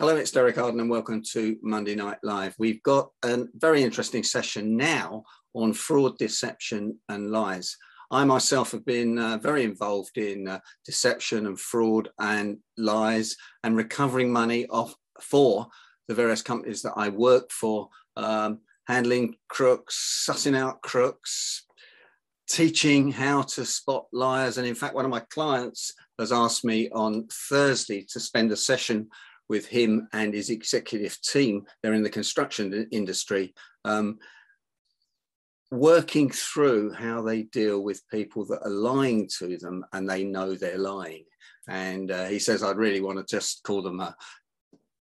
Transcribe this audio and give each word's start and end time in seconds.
Hello, 0.00 0.16
it's 0.16 0.30
Derek 0.30 0.56
Arden 0.56 0.80
and 0.80 0.88
welcome 0.88 1.22
to 1.32 1.58
Monday 1.60 1.94
Night 1.94 2.16
Live. 2.22 2.54
We've 2.58 2.82
got 2.82 3.10
a 3.22 3.44
very 3.52 3.82
interesting 3.82 4.22
session 4.22 4.74
now 4.74 5.24
on 5.52 5.74
fraud, 5.74 6.16
deception 6.16 6.96
and 7.10 7.30
lies. 7.30 7.76
I 8.10 8.24
myself 8.24 8.72
have 8.72 8.86
been 8.86 9.18
uh, 9.18 9.36
very 9.36 9.62
involved 9.62 10.16
in 10.16 10.48
uh, 10.48 10.60
deception 10.86 11.44
and 11.46 11.60
fraud 11.60 12.08
and 12.18 12.56
lies 12.78 13.36
and 13.62 13.76
recovering 13.76 14.32
money 14.32 14.66
off 14.68 14.94
for 15.20 15.66
the 16.08 16.14
various 16.14 16.40
companies 16.40 16.80
that 16.80 16.94
I 16.96 17.10
work 17.10 17.50
for, 17.50 17.90
um, 18.16 18.60
handling 18.86 19.34
crooks, 19.50 20.24
sussing 20.26 20.56
out 20.56 20.80
crooks, 20.80 21.66
teaching 22.48 23.12
how 23.12 23.42
to 23.42 23.66
spot 23.66 24.06
liars. 24.14 24.56
And 24.56 24.66
in 24.66 24.74
fact, 24.74 24.94
one 24.94 25.04
of 25.04 25.10
my 25.10 25.20
clients 25.28 25.92
has 26.18 26.32
asked 26.32 26.64
me 26.64 26.88
on 26.88 27.28
Thursday 27.50 28.06
to 28.12 28.18
spend 28.18 28.50
a 28.50 28.56
session 28.56 29.10
with 29.50 29.66
him 29.66 30.08
and 30.12 30.32
his 30.32 30.48
executive 30.48 31.20
team. 31.20 31.66
They're 31.82 31.92
in 31.92 32.04
the 32.04 32.08
construction 32.08 32.86
industry, 32.92 33.52
um, 33.84 34.18
working 35.72 36.30
through 36.30 36.92
how 36.92 37.20
they 37.22 37.42
deal 37.42 37.82
with 37.82 38.08
people 38.08 38.46
that 38.46 38.62
are 38.62 38.70
lying 38.70 39.28
to 39.38 39.58
them 39.58 39.84
and 39.92 40.08
they 40.08 40.22
know 40.22 40.54
they're 40.54 40.78
lying. 40.78 41.24
And 41.68 42.12
uh, 42.12 42.26
he 42.26 42.38
says, 42.38 42.62
I'd 42.62 42.76
really 42.76 43.00
want 43.00 43.18
to 43.18 43.36
just 43.36 43.64
call 43.64 43.82
them 43.82 43.98
a 43.98 44.14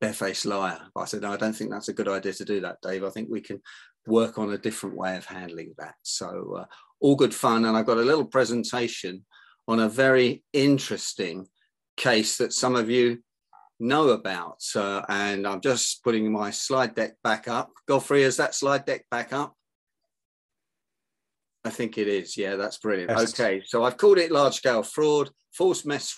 barefaced 0.00 0.47
liar. 0.47 0.80
I 0.97 1.05
said, 1.06 1.22
no, 1.22 1.33
I 1.33 1.36
don't 1.36 1.52
think 1.52 1.72
that's 1.72 1.88
a 1.88 1.92
good 1.92 2.08
idea 2.08 2.33
to 2.34 2.44
do 2.44 2.60
that, 2.60 2.78
Dave. 2.83 3.02
I 3.02 3.10
think 3.10 3.28
we 3.28 3.41
can 3.41 3.60
work 4.06 4.38
on 4.38 4.52
a 4.52 4.58
different 4.58 4.97
way 4.97 5.16
of 5.16 5.24
handling 5.27 5.74
that. 5.78 5.97
So, 6.02 6.58
uh, 6.60 6.64
all 7.00 7.16
good 7.16 7.34
fun. 7.34 7.64
And 7.64 7.77
I've 7.77 7.86
got 7.86 7.98
a 7.98 8.02
little 8.02 8.24
presentation 8.24 9.24
on 9.66 9.80
a 9.80 9.88
very 9.88 10.44
interesting 10.52 11.48
case 11.97 12.38
that 12.38 12.52
some 12.52 12.77
of 12.77 12.88
you 12.88 13.19
know 13.78 14.10
about. 14.10 14.62
Uh, 14.74 15.02
and 15.08 15.46
I'm 15.46 15.60
just 15.60 16.02
putting 16.02 16.30
my 16.30 16.50
slide 16.50 16.94
deck 16.94 17.14
back 17.22 17.48
up. 17.48 17.70
Godfrey, 17.86 18.22
is 18.22 18.36
that 18.38 18.55
slide 18.55 18.84
deck 18.84 19.05
back 19.10 19.33
up? 19.33 19.55
I 21.64 21.70
think 21.70 21.98
it 21.98 22.06
is. 22.06 22.36
Yeah, 22.36 22.56
that's 22.56 22.78
brilliant. 22.78 23.10
Yes. 23.10 23.38
Okay, 23.38 23.62
so 23.66 23.84
I've 23.84 23.96
called 23.96 24.18
it 24.18 24.30
large 24.30 24.55
scale 24.55 24.84
fraud, 24.84 25.30
false 25.52 25.84
mess 25.84 26.16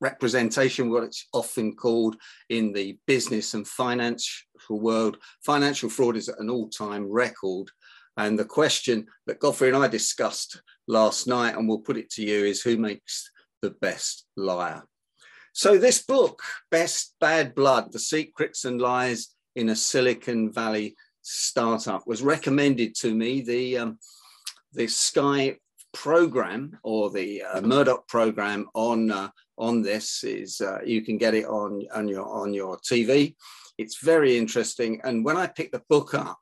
representation, 0.00 0.90
what 0.90 1.02
it's 1.02 1.26
often 1.32 1.74
called 1.74 2.16
in 2.50 2.72
the 2.72 2.96
business 3.06 3.54
and 3.54 3.66
financial 3.66 4.44
world. 4.70 5.18
Financial 5.44 5.90
fraud 5.90 6.16
is 6.16 6.28
at 6.28 6.38
an 6.38 6.50
all 6.50 6.68
time 6.68 7.10
record. 7.10 7.68
And 8.16 8.38
the 8.38 8.44
question 8.44 9.06
that 9.26 9.40
Godfrey 9.40 9.68
and 9.68 9.76
I 9.76 9.88
discussed 9.88 10.62
last 10.86 11.26
night, 11.26 11.56
and 11.56 11.68
we'll 11.68 11.78
put 11.78 11.96
it 11.96 12.10
to 12.10 12.22
you, 12.22 12.44
is 12.44 12.62
who 12.62 12.76
makes 12.76 13.28
the 13.60 13.70
best 13.70 14.26
liar? 14.36 14.84
So, 15.56 15.78
this 15.78 16.02
book, 16.02 16.42
Best 16.72 17.14
Bad 17.20 17.54
Blood 17.54 17.92
The 17.92 18.00
Secrets 18.00 18.64
and 18.64 18.80
Lies 18.80 19.28
in 19.54 19.68
a 19.68 19.76
Silicon 19.76 20.52
Valley 20.52 20.96
Startup, 21.22 22.04
was 22.08 22.22
recommended 22.22 22.96
to 22.96 23.14
me. 23.14 23.40
The, 23.40 23.78
um, 23.78 23.98
the 24.72 24.88
Sky 24.88 25.56
program 25.92 26.76
or 26.82 27.08
the 27.08 27.44
uh, 27.44 27.60
Murdoch 27.60 28.08
program 28.08 28.66
on, 28.74 29.12
uh, 29.12 29.28
on 29.56 29.80
this 29.80 30.24
is 30.24 30.60
uh, 30.60 30.80
you 30.84 31.02
can 31.02 31.18
get 31.18 31.34
it 31.34 31.46
on, 31.46 31.84
on, 31.94 32.08
your, 32.08 32.28
on 32.28 32.52
your 32.52 32.76
TV. 32.78 33.36
It's 33.78 34.02
very 34.02 34.36
interesting. 34.36 35.00
And 35.04 35.24
when 35.24 35.36
I 35.36 35.46
picked 35.46 35.70
the 35.70 35.82
book 35.88 36.14
up, 36.14 36.40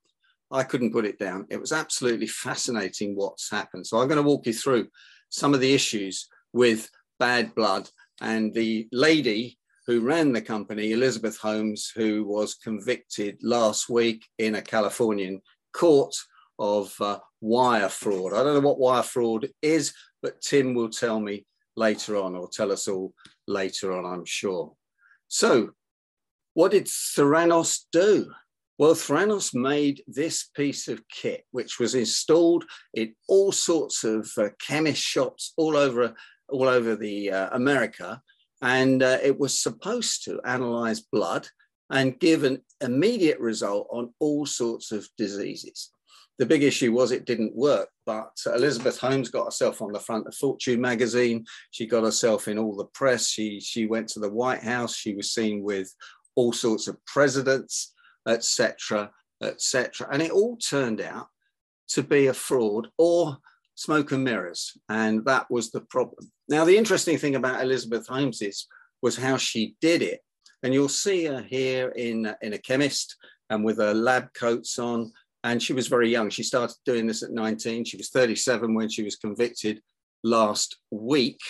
I 0.50 0.62
couldn't 0.62 0.92
put 0.94 1.04
it 1.04 1.18
down. 1.18 1.46
It 1.50 1.60
was 1.60 1.72
absolutely 1.72 2.28
fascinating 2.28 3.14
what's 3.14 3.50
happened. 3.50 3.86
So 3.86 3.98
I'm 3.98 4.08
going 4.08 4.22
to 4.22 4.26
walk 4.26 4.46
you 4.46 4.54
through 4.54 4.88
some 5.28 5.52
of 5.52 5.60
the 5.60 5.74
issues 5.74 6.28
with 6.54 6.88
bad 7.18 7.54
blood 7.54 7.90
and 8.22 8.54
the 8.54 8.88
lady 8.92 9.58
who 9.86 10.00
ran 10.00 10.32
the 10.32 10.40
company, 10.40 10.92
Elizabeth 10.92 11.36
Holmes, 11.36 11.92
who 11.94 12.24
was 12.24 12.54
convicted 12.54 13.36
last 13.42 13.88
week 13.88 14.24
in 14.38 14.54
a 14.54 14.62
Californian 14.62 15.42
court 15.74 16.14
of 16.58 16.94
uh, 17.00 17.18
wire 17.40 17.88
fraud. 17.88 18.32
I 18.32 18.44
don't 18.44 18.54
know 18.54 18.68
what 18.68 18.78
wire 18.78 19.02
fraud 19.02 19.48
is, 19.60 19.92
but 20.22 20.40
Tim 20.40 20.74
will 20.74 20.88
tell 20.88 21.18
me 21.18 21.44
later 21.76 22.16
on, 22.16 22.36
or 22.36 22.48
tell 22.48 22.70
us 22.70 22.86
all 22.86 23.12
later 23.48 23.92
on, 23.92 24.06
I'm 24.06 24.24
sure. 24.24 24.72
So, 25.26 25.70
what 26.54 26.70
did 26.70 26.84
Theranos 26.84 27.80
do? 27.90 28.30
Well, 28.78 28.94
Theranos 28.94 29.52
made 29.54 30.02
this 30.06 30.48
piece 30.54 30.86
of 30.86 31.06
kit, 31.08 31.44
which 31.50 31.80
was 31.80 31.94
installed 31.94 32.64
in 32.94 33.14
all 33.28 33.50
sorts 33.50 34.04
of 34.04 34.30
uh, 34.38 34.48
chemist 34.60 35.02
shops 35.02 35.54
all 35.56 35.76
over 35.76 36.14
all 36.52 36.68
over 36.68 36.94
the 36.94 37.32
uh, 37.32 37.48
America, 37.52 38.22
and 38.60 39.02
uh, 39.02 39.18
it 39.22 39.38
was 39.38 39.58
supposed 39.58 40.24
to 40.24 40.40
analyze 40.44 41.00
blood 41.00 41.48
and 41.90 42.18
give 42.20 42.44
an 42.44 42.62
immediate 42.80 43.38
result 43.40 43.86
on 43.90 44.14
all 44.20 44.46
sorts 44.46 44.92
of 44.92 45.08
diseases. 45.18 45.90
The 46.38 46.46
big 46.46 46.62
issue 46.62 46.92
was 46.92 47.12
it 47.12 47.26
didn't 47.26 47.54
work, 47.54 47.90
but 48.06 48.30
Elizabeth 48.46 48.98
Holmes 48.98 49.28
got 49.28 49.44
herself 49.44 49.82
on 49.82 49.92
the 49.92 50.00
front 50.00 50.26
of 50.26 50.34
Fortune 50.34 50.80
magazine. 50.80 51.44
She 51.70 51.86
got 51.86 52.04
herself 52.04 52.48
in 52.48 52.58
all 52.58 52.74
the 52.74 52.86
press. 52.86 53.28
She, 53.28 53.60
she 53.60 53.86
went 53.86 54.08
to 54.08 54.20
the 54.20 54.32
White 54.32 54.62
House. 54.62 54.96
She 54.96 55.14
was 55.14 55.32
seen 55.32 55.62
with 55.62 55.94
all 56.34 56.52
sorts 56.52 56.88
of 56.88 57.04
presidents, 57.04 57.92
etc., 58.26 59.10
etc. 59.42 60.08
And 60.10 60.22
it 60.22 60.30
all 60.30 60.56
turned 60.56 61.00
out 61.00 61.26
to 61.88 62.02
be 62.02 62.28
a 62.28 62.34
fraud 62.34 62.88
or 62.96 63.36
smoke 63.74 64.12
and 64.12 64.24
mirrors. 64.24 64.76
And 64.88 65.24
that 65.24 65.50
was 65.50 65.70
the 65.70 65.80
problem. 65.80 66.30
Now, 66.48 66.64
the 66.64 66.76
interesting 66.76 67.18
thing 67.18 67.34
about 67.34 67.62
Elizabeth 67.62 68.06
Holmes 68.06 68.42
is, 68.42 68.66
was 69.02 69.16
how 69.16 69.36
she 69.36 69.76
did 69.80 70.02
it. 70.02 70.20
And 70.62 70.72
you'll 70.72 70.88
see 70.88 71.24
her 71.24 71.42
here 71.42 71.88
in, 71.88 72.32
in 72.40 72.52
a 72.52 72.58
chemist 72.58 73.16
and 73.50 73.64
with 73.64 73.78
her 73.78 73.94
lab 73.94 74.32
coats 74.34 74.78
on. 74.78 75.12
And 75.44 75.60
she 75.60 75.72
was 75.72 75.88
very 75.88 76.08
young. 76.08 76.30
She 76.30 76.44
started 76.44 76.76
doing 76.86 77.06
this 77.06 77.22
at 77.22 77.32
19. 77.32 77.84
She 77.84 77.96
was 77.96 78.10
37 78.10 78.74
when 78.74 78.88
she 78.88 79.02
was 79.02 79.16
convicted 79.16 79.80
last 80.22 80.76
week. 80.90 81.40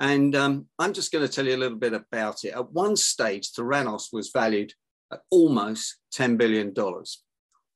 And 0.00 0.34
um, 0.34 0.66
I'm 0.78 0.92
just 0.92 1.12
going 1.12 1.26
to 1.26 1.32
tell 1.32 1.46
you 1.46 1.54
a 1.54 1.62
little 1.62 1.78
bit 1.78 1.94
about 1.94 2.44
it. 2.44 2.54
At 2.54 2.72
one 2.72 2.96
stage, 2.96 3.52
Theranos 3.52 4.12
was 4.12 4.30
valued 4.30 4.74
at 5.12 5.20
almost 5.30 5.98
$10 6.14 6.36
billion. 6.36 6.74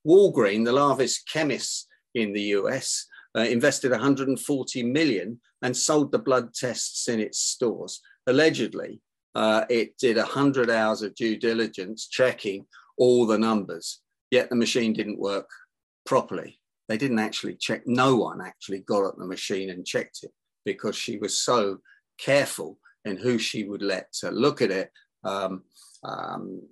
Walgreen, 0.07 0.65
the 0.65 0.73
largest 0.73 1.29
chemist 1.33 1.89
in 2.15 2.33
the 2.33 2.43
US, 2.43 3.07
uh, 3.37 3.41
invested 3.41 3.91
140 3.91 4.83
million 4.83 5.41
and 5.63 5.77
sold 5.77 6.11
the 6.11 6.19
blood 6.19 6.55
tests 6.55 7.09
in 7.09 7.21
its 7.21 7.39
stores. 7.39 8.01
Allegedly, 8.27 9.01
uh, 9.35 9.65
it 9.69 9.97
did 9.99 10.17
100 10.17 10.71
hours 10.71 11.03
of 11.03 11.15
due 11.15 11.37
diligence 11.37 12.09
checking 12.09 12.65
all 12.97 13.27
the 13.27 13.39
numbers, 13.39 14.01
yet 14.31 14.49
the 14.49 14.57
machine 14.57 14.93
didn't 14.93 15.19
work 15.19 15.49
properly. 16.07 16.61
They 16.89 16.97
didn't 16.97 17.19
actually 17.19 17.57
check, 17.57 17.83
no 17.87 18.17
one 18.17 18.41
actually 18.41 18.81
got 18.81 19.07
at 19.07 19.19
the 19.19 19.27
machine 19.27 19.71
and 19.71 19.87
checked 19.87 20.21
it 20.23 20.31
because 20.65 20.97
she 20.97 21.19
was 21.19 21.39
so 21.39 21.79
careful 22.19 22.79
in 23.05 23.17
who 23.17 23.39
she 23.39 23.65
would 23.65 23.83
let 23.83 24.09
look 24.23 24.63
at 24.63 24.71
it. 24.71 24.91
Um, 25.25 25.65
um, 26.03 26.63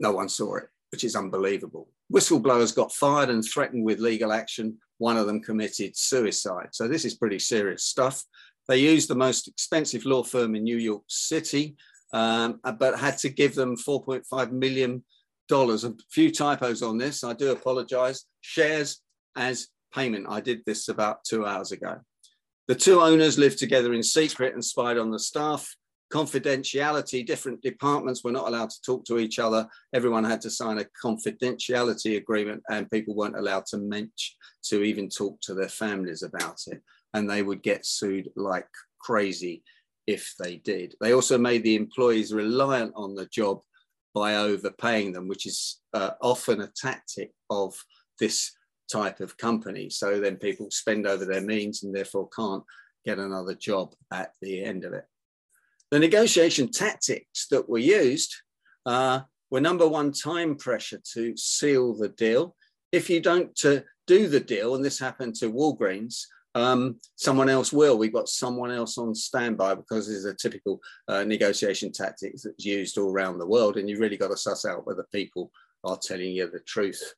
no 0.00 0.12
one 0.12 0.28
saw 0.28 0.56
it, 0.56 0.64
which 0.92 1.04
is 1.04 1.16
unbelievable. 1.16 1.88
Whistleblowers 2.12 2.74
got 2.74 2.92
fired 2.92 3.30
and 3.30 3.44
threatened 3.44 3.84
with 3.84 3.98
legal 3.98 4.32
action 4.32 4.78
one 4.98 5.16
of 5.16 5.26
them 5.26 5.40
committed 5.40 5.96
suicide. 5.96 6.68
So 6.72 6.88
this 6.88 7.04
is 7.04 7.14
pretty 7.14 7.38
serious 7.38 7.84
stuff. 7.84 8.24
They 8.68 8.78
used 8.78 9.08
the 9.08 9.14
most 9.14 9.48
expensive 9.48 10.04
law 10.06 10.22
firm 10.22 10.54
in 10.54 10.64
New 10.64 10.78
York 10.78 11.02
City, 11.08 11.76
um, 12.12 12.60
but 12.78 12.98
had 12.98 13.18
to 13.18 13.28
give 13.28 13.54
them 13.54 13.76
$4.5 13.76 14.52
million. 14.52 15.04
A 15.50 15.78
few 16.10 16.30
typos 16.30 16.82
on 16.82 16.96
this. 16.96 17.22
I 17.22 17.34
do 17.34 17.52
apologize. 17.52 18.24
Shares 18.40 19.02
as 19.36 19.68
payment. 19.94 20.26
I 20.28 20.40
did 20.40 20.62
this 20.64 20.88
about 20.88 21.24
two 21.24 21.44
hours 21.44 21.70
ago. 21.70 22.00
The 22.66 22.74
two 22.74 23.02
owners 23.02 23.38
lived 23.38 23.58
together 23.58 23.92
in 23.92 24.02
secret 24.02 24.54
and 24.54 24.64
spied 24.64 24.96
on 24.96 25.10
the 25.10 25.18
staff 25.18 25.76
confidentiality, 26.14 27.26
different 27.26 27.60
departments 27.60 28.22
were 28.22 28.30
not 28.30 28.46
allowed 28.46 28.70
to 28.70 28.80
talk 28.82 29.04
to 29.04 29.18
each 29.18 29.40
other. 29.40 29.68
Everyone 29.92 30.22
had 30.22 30.40
to 30.42 30.50
sign 30.50 30.78
a 30.78 30.86
confidentiality 31.02 32.16
agreement, 32.16 32.62
and 32.70 32.90
people 32.90 33.16
weren't 33.16 33.36
allowed 33.36 33.66
to 33.66 33.78
mention, 33.78 34.36
to 34.66 34.84
even 34.84 35.08
talk 35.08 35.40
to 35.40 35.54
their 35.54 35.68
families 35.68 36.22
about 36.22 36.60
it. 36.68 36.80
And 37.14 37.28
they 37.28 37.42
would 37.42 37.62
get 37.62 37.84
sued 37.84 38.30
like 38.36 38.68
crazy 39.00 39.64
if 40.06 40.34
they 40.38 40.56
did. 40.56 40.94
They 41.00 41.14
also 41.14 41.36
made 41.36 41.64
the 41.64 41.74
employees 41.74 42.32
reliant 42.32 42.92
on 42.94 43.16
the 43.16 43.26
job 43.26 43.62
by 44.14 44.36
overpaying 44.36 45.12
them, 45.12 45.26
which 45.26 45.46
is 45.46 45.80
uh, 45.94 46.12
often 46.22 46.60
a 46.60 46.72
tactic 46.76 47.32
of 47.50 47.74
this 48.20 48.52
type 48.92 49.18
of 49.18 49.36
company. 49.36 49.90
So 49.90 50.20
then 50.20 50.36
people 50.36 50.70
spend 50.70 51.08
over 51.08 51.24
their 51.24 51.40
means 51.40 51.82
and 51.82 51.92
therefore 51.92 52.28
can't 52.28 52.62
get 53.04 53.18
another 53.18 53.54
job 53.54 53.94
at 54.12 54.32
the 54.40 54.62
end 54.62 54.84
of 54.84 54.92
it. 54.92 55.06
The 55.90 55.98
negotiation 55.98 56.70
tactics 56.70 57.46
that 57.50 57.68
were 57.68 57.78
used 57.78 58.34
uh, 58.86 59.20
were 59.50 59.60
number 59.60 59.86
one, 59.86 60.12
time 60.12 60.56
pressure 60.56 61.00
to 61.12 61.36
seal 61.36 61.94
the 61.94 62.08
deal. 62.08 62.56
If 62.92 63.10
you 63.10 63.20
don't 63.20 63.58
uh, 63.64 63.80
do 64.06 64.28
the 64.28 64.40
deal, 64.40 64.74
and 64.74 64.84
this 64.84 64.98
happened 64.98 65.34
to 65.36 65.52
Walgreens, 65.52 66.24
um, 66.54 66.96
someone 67.16 67.48
else 67.48 67.72
will. 67.72 67.98
We've 67.98 68.12
got 68.12 68.28
someone 68.28 68.70
else 68.70 68.96
on 68.98 69.14
standby 69.14 69.74
because 69.74 70.06
this 70.06 70.16
is 70.16 70.24
a 70.24 70.34
typical 70.34 70.80
uh, 71.08 71.24
negotiation 71.24 71.90
tactic 71.92 72.34
that's 72.34 72.64
used 72.64 72.96
all 72.96 73.10
around 73.10 73.38
the 73.38 73.46
world. 73.46 73.76
And 73.76 73.88
you 73.88 73.98
really 73.98 74.16
got 74.16 74.28
to 74.28 74.36
suss 74.36 74.64
out 74.64 74.86
whether 74.86 75.06
people 75.12 75.50
are 75.82 75.98
telling 75.98 76.30
you 76.30 76.48
the 76.48 76.60
truth 76.60 77.14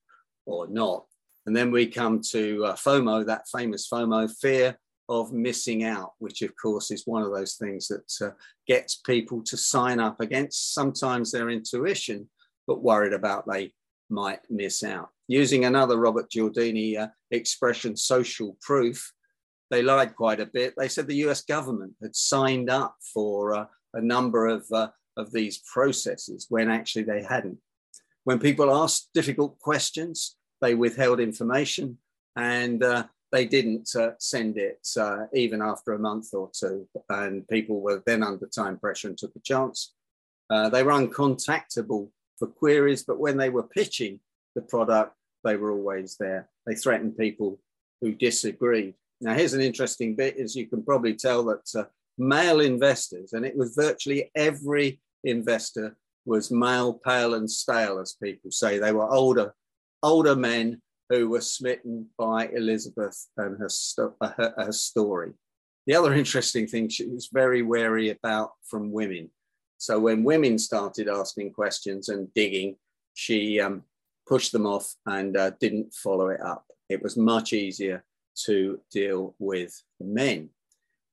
or 0.47 0.67
not. 0.69 1.05
And 1.45 1.55
then 1.55 1.71
we 1.71 1.87
come 1.87 2.21
to 2.31 2.65
uh, 2.65 2.75
FOMO, 2.75 3.27
that 3.27 3.49
famous 3.55 3.89
FOMO, 3.89 4.31
fear 4.41 4.77
of 5.09 5.33
missing 5.33 5.85
out, 5.85 6.13
which 6.19 6.43
of 6.43 6.53
course 6.61 6.91
is 6.91 7.07
one 7.07 7.23
of 7.23 7.33
those 7.33 7.55
things 7.55 7.89
that 7.89 8.27
uh, 8.27 8.31
gets 8.67 8.97
people 8.97 9.43
to 9.45 9.57
sign 9.57 10.01
up 10.01 10.21
against 10.21 10.75
sometimes 10.75 11.31
their 11.31 11.51
intuition, 11.51 12.29
but 12.67 12.83
worried 12.83 13.13
about 13.13 13.47
they 13.47 13.73
might 14.11 14.41
miss 14.51 14.83
out. 14.83 15.11
Using 15.29 15.65
another 15.65 15.97
Robert 15.97 16.31
Cialdini 16.31 16.97
uh, 16.97 17.09
expression, 17.31 17.97
social 17.97 18.57
proof, 18.61 19.13
they 19.71 19.83
lied 19.83 20.15
quite 20.15 20.41
a 20.41 20.47
bit. 20.47 20.75
They 20.77 20.89
said 20.89 21.07
the 21.07 21.27
US 21.27 21.43
government 21.43 21.95
had 22.03 22.15
signed 22.15 22.71
up 22.71 22.97
for 23.15 23.55
uh, 23.55 23.67
a 23.95 24.01
number 24.01 24.47
of, 24.47 24.67
uh, 24.73 24.89
of 25.17 25.33
these 25.33 25.63
processes 25.73 26.47
when 26.49 26.71
actually 26.71 27.05
they 27.05 27.23
hadn't. 27.23 27.59
When 28.25 28.39
people 28.39 28.75
asked 28.75 29.11
difficult 29.15 29.59
questions, 29.61 30.37
they 30.61 30.75
withheld 30.75 31.21
information 31.21 31.99
and 32.35 32.83
uh, 32.83 33.05
they 33.33 33.45
didn't 33.45 33.89
uh, 33.97 34.13
send 34.19 34.57
it 34.57 34.87
uh, 34.99 35.27
even 35.35 35.61
after 35.61 35.93
a 35.93 35.99
month 35.99 36.33
or 36.33 36.51
two. 36.59 36.89
And 37.09 37.47
people 37.49 37.81
were 37.81 38.03
then 38.07 38.23
under 38.23 38.47
time 38.47 38.79
pressure 38.79 39.09
and 39.09 39.19
took 39.19 39.35
a 39.37 39.41
chance. 39.41 39.95
Uh, 40.49 40.69
they 40.69 40.83
were 40.83 40.93
uncontactable 40.93 42.09
for 42.39 42.47
queries, 42.47 43.03
but 43.03 43.19
when 43.19 43.37
they 43.37 43.49
were 43.49 43.65
pitching 43.65 44.21
the 44.55 44.63
product, 44.63 45.15
they 45.45 45.57
were 45.57 45.73
always 45.73 46.17
there. 46.19 46.49
They 46.67 46.75
threatened 46.75 47.19
people 47.19 47.59
who 48.01 48.15
disagreed. 48.15 48.95
Now, 49.21 49.35
here's 49.35 49.55
an 49.55 49.61
interesting 49.61 50.15
bit, 50.15 50.37
as 50.37 50.55
you 50.55 50.67
can 50.67 50.83
probably 50.85 51.15
tell 51.15 51.45
that 51.45 51.69
uh, 51.75 51.85
male 52.19 52.61
investors, 52.61 53.33
and 53.33 53.45
it 53.45 53.57
was 53.57 53.75
virtually 53.75 54.31
every 54.35 55.01
investor 55.25 55.97
was 56.25 56.51
male, 56.51 56.93
pale 56.93 57.35
and 57.35 57.51
stale, 57.51 57.99
as 57.99 58.17
people 58.23 58.51
say. 58.51 58.79
They 58.79 58.93
were 58.93 59.11
older, 59.11 59.55
older 60.03 60.37
men 60.37 60.83
who 61.09 61.29
were 61.29 61.41
smitten 61.41 62.07
by 62.19 62.49
Elizabeth 62.49 63.29
and 63.37 63.59
her, 63.59 63.69
uh, 64.21 64.31
her, 64.37 64.55
her 64.57 64.73
story. 64.73 65.33
The 65.87 65.95
other 65.95 66.15
interesting 66.15 66.67
thing 66.67 66.89
she 66.89 67.07
was 67.07 67.29
very 67.33 67.63
wary 67.63 68.11
about 68.11 68.53
from 68.69 68.91
women. 68.91 69.31
So 69.79 70.01
when 70.01 70.25
women 70.25 70.59
started 70.59 71.09
asking 71.09 71.53
questions 71.53 72.09
and 72.09 72.33
digging, 72.35 72.77
she 73.15 73.61
um, 73.61 73.85
pushed 74.27 74.53
them 74.53 74.67
off 74.67 74.95
and 75.07 75.37
uh, 75.37 75.51
didn't 75.61 75.95
follow 75.95 76.29
it 76.29 76.41
up. 76.41 76.65
It 76.89 77.03
was 77.03 77.17
much 77.17 77.53
easier 77.53 78.05
to 78.47 78.81
deal 78.91 79.35
with 79.39 79.81
men. 80.01 80.51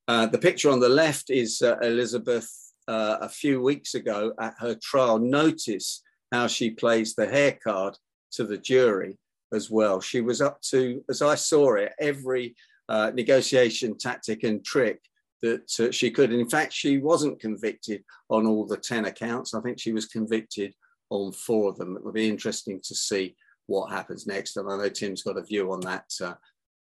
Uh, 0.07 0.25
the 0.25 0.38
picture 0.38 0.69
on 0.69 0.80
the 0.80 0.90
left 0.90 1.30
is 1.30 1.62
uh, 1.62 1.78
Elizabeth 1.81 2.50
uh, 2.88 3.18
a 3.22 3.30
few 3.30 3.62
weeks 3.62 3.94
ago 3.94 4.34
at 4.40 4.56
her 4.60 4.75
trial. 4.75 5.19
Notice 5.19 6.01
how 6.31 6.48
she 6.48 6.72
plays 6.72 7.13
the 7.13 7.28
hair 7.28 7.57
card 7.63 7.98
to 8.31 8.44
the 8.44 8.57
jury 8.57 9.18
as 9.54 9.70
well. 9.70 10.02
She 10.02 10.22
was 10.22 10.42
up 10.42 10.62
to, 10.70 11.04
as 11.10 11.22
I 11.22 11.36
saw 11.36 11.76
it, 11.76 11.94
every 12.00 12.56
uh, 12.90 13.12
negotiation 13.14 13.98
tactic 13.98 14.44
and 14.44 14.64
trick 14.64 15.02
that 15.42 15.80
uh, 15.80 15.92
she 15.92 16.10
could. 16.10 16.32
And 16.32 16.42
in 16.42 16.50
fact, 16.50 16.74
she 16.74 16.98
wasn't 16.98 17.40
convicted 17.40 18.04
on 18.30 18.48
all 18.48 18.66
the 18.66 18.78
10 18.78 19.06
accounts. 19.06 19.54
I 19.54 19.62
think 19.62 19.80
she 19.80 19.94
was 19.94 20.06
convicted 20.06 20.74
on 21.10 21.32
four 21.32 21.70
of 21.70 21.78
them. 21.78 21.96
It 21.96 22.04
will 22.04 22.12
be 22.12 22.30
interesting 22.30 22.80
to 22.84 22.96
see 22.96 23.36
what 23.68 23.92
happens 23.92 24.26
next. 24.26 24.58
And 24.58 24.72
I 24.72 24.78
know 24.78 24.90
Tim's 24.90 25.24
got 25.24 25.38
a 25.38 25.44
view 25.44 25.72
on 25.72 25.82
that 25.82 26.06
uh, 26.22 26.34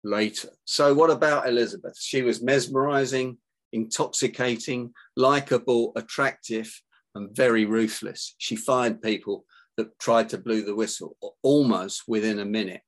later. 0.02 0.48
So, 0.64 0.92
what 0.94 1.10
about 1.10 1.48
Elizabeth? 1.48 1.96
She 1.98 2.22
was 2.22 2.42
mesmerizing, 2.42 3.38
intoxicating, 3.72 4.92
likable, 5.16 5.92
attractive, 5.96 6.72
and 7.14 7.34
very 7.34 7.64
ruthless. 7.64 8.34
She 8.38 8.56
fired 8.56 9.02
people 9.02 9.44
that 9.76 9.98
tried 9.98 10.28
to 10.30 10.38
blow 10.38 10.60
the 10.60 10.74
whistle 10.74 11.16
almost 11.42 12.04
within 12.08 12.38
a 12.38 12.44
minute. 12.44 12.82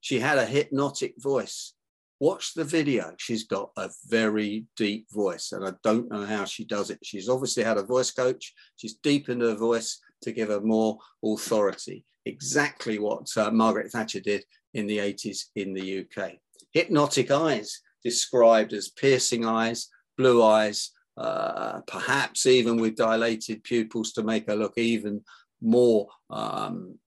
She 0.00 0.20
had 0.20 0.38
a 0.38 0.46
hypnotic 0.46 1.14
voice. 1.18 1.74
Watch 2.18 2.54
the 2.54 2.64
video. 2.64 3.14
She's 3.18 3.44
got 3.44 3.70
a 3.76 3.90
very 4.08 4.66
deep 4.76 5.06
voice, 5.10 5.52
and 5.52 5.66
I 5.66 5.72
don't 5.82 6.10
know 6.10 6.24
how 6.24 6.44
she 6.44 6.64
does 6.64 6.90
it. 6.90 6.98
She's 7.02 7.28
obviously 7.28 7.62
had 7.62 7.78
a 7.78 7.82
voice 7.82 8.10
coach. 8.10 8.52
She's 8.76 8.94
deepened 8.94 9.42
her 9.42 9.54
voice 9.54 9.98
to 10.22 10.32
give 10.32 10.48
her 10.48 10.60
more 10.60 10.98
authority. 11.24 12.04
Exactly 12.26 12.98
what 12.98 13.28
uh, 13.36 13.50
Margaret 13.50 13.90
Thatcher 13.90 14.20
did 14.20 14.44
in 14.74 14.86
the 14.86 14.98
80s 14.98 15.46
in 15.56 15.72
the 15.72 16.00
UK. 16.00 16.32
Hypnotic 16.72 17.30
eyes, 17.30 17.80
described 18.04 18.72
as 18.72 18.90
piercing 18.90 19.46
eyes, 19.46 19.88
blue 20.16 20.42
eyes, 20.42 20.90
uh, 21.16 21.80
perhaps 21.86 22.46
even 22.46 22.76
with 22.76 22.96
dilated 22.96 23.62
pupils 23.64 24.12
to 24.12 24.22
make 24.22 24.46
her 24.46 24.56
look 24.56 24.76
even 24.76 25.22
more 25.60 26.08
um, 26.30 26.98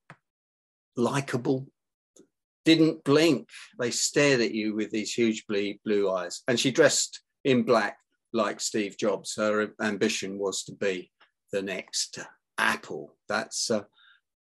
likable. 0.95 1.67
Didn't 2.65 3.03
blink. 3.03 3.49
They 3.79 3.91
stared 3.91 4.41
at 4.41 4.53
you 4.53 4.75
with 4.75 4.91
these 4.91 5.13
huge 5.13 5.45
blue, 5.47 6.09
eyes. 6.09 6.41
And 6.47 6.59
she 6.59 6.71
dressed 6.71 7.21
in 7.43 7.63
black 7.63 7.97
like 8.31 8.61
Steve 8.61 8.97
Jobs. 8.97 9.35
Her 9.35 9.73
ambition 9.81 10.39
was 10.39 10.63
to 10.63 10.73
be 10.73 11.11
the 11.51 11.61
next 11.61 12.19
Apple. 12.57 13.15
That's 13.27 13.69
uh, 13.69 13.83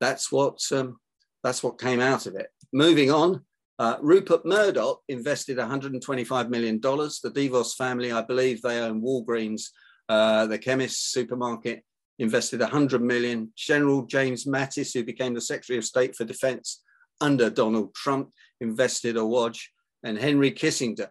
that's 0.01 0.31
what 0.31 0.61
um, 0.73 0.99
that's 1.43 1.63
what 1.63 1.81
came 1.81 2.01
out 2.01 2.27
of 2.27 2.35
it. 2.35 2.49
Moving 2.73 3.11
on, 3.11 3.45
uh, 3.79 3.97
Rupert 4.01 4.45
Murdoch 4.45 5.01
invested 5.09 5.57
125 5.57 6.51
million 6.51 6.79
dollars. 6.79 7.21
The 7.21 7.31
DeVos 7.31 7.75
family, 7.75 8.13
I 8.13 8.23
believe, 8.23 8.61
they 8.61 8.81
own 8.81 9.01
Walgreens, 9.01 9.71
uh, 10.09 10.47
the 10.47 10.59
chemist 10.59 11.13
supermarket 11.13 11.83
invested 12.21 12.61
100 12.61 13.03
million. 13.03 13.53
General 13.57 14.03
James 14.03 14.45
Mattis, 14.45 14.95
who 14.95 15.03
became 15.03 15.35
the 15.35 15.41
Secretary 15.41 15.79
of 15.79 15.85
State 15.85 16.15
for 16.15 16.25
Defense 16.25 16.83
under 17.21 17.51
Donald 17.51 17.95
Trump, 17.95 18.31
invested 18.61 19.17
a 19.17 19.25
watch, 19.25 19.73
and 20.05 20.19
Henry 20.19 20.53
Kissinger 20.53 21.09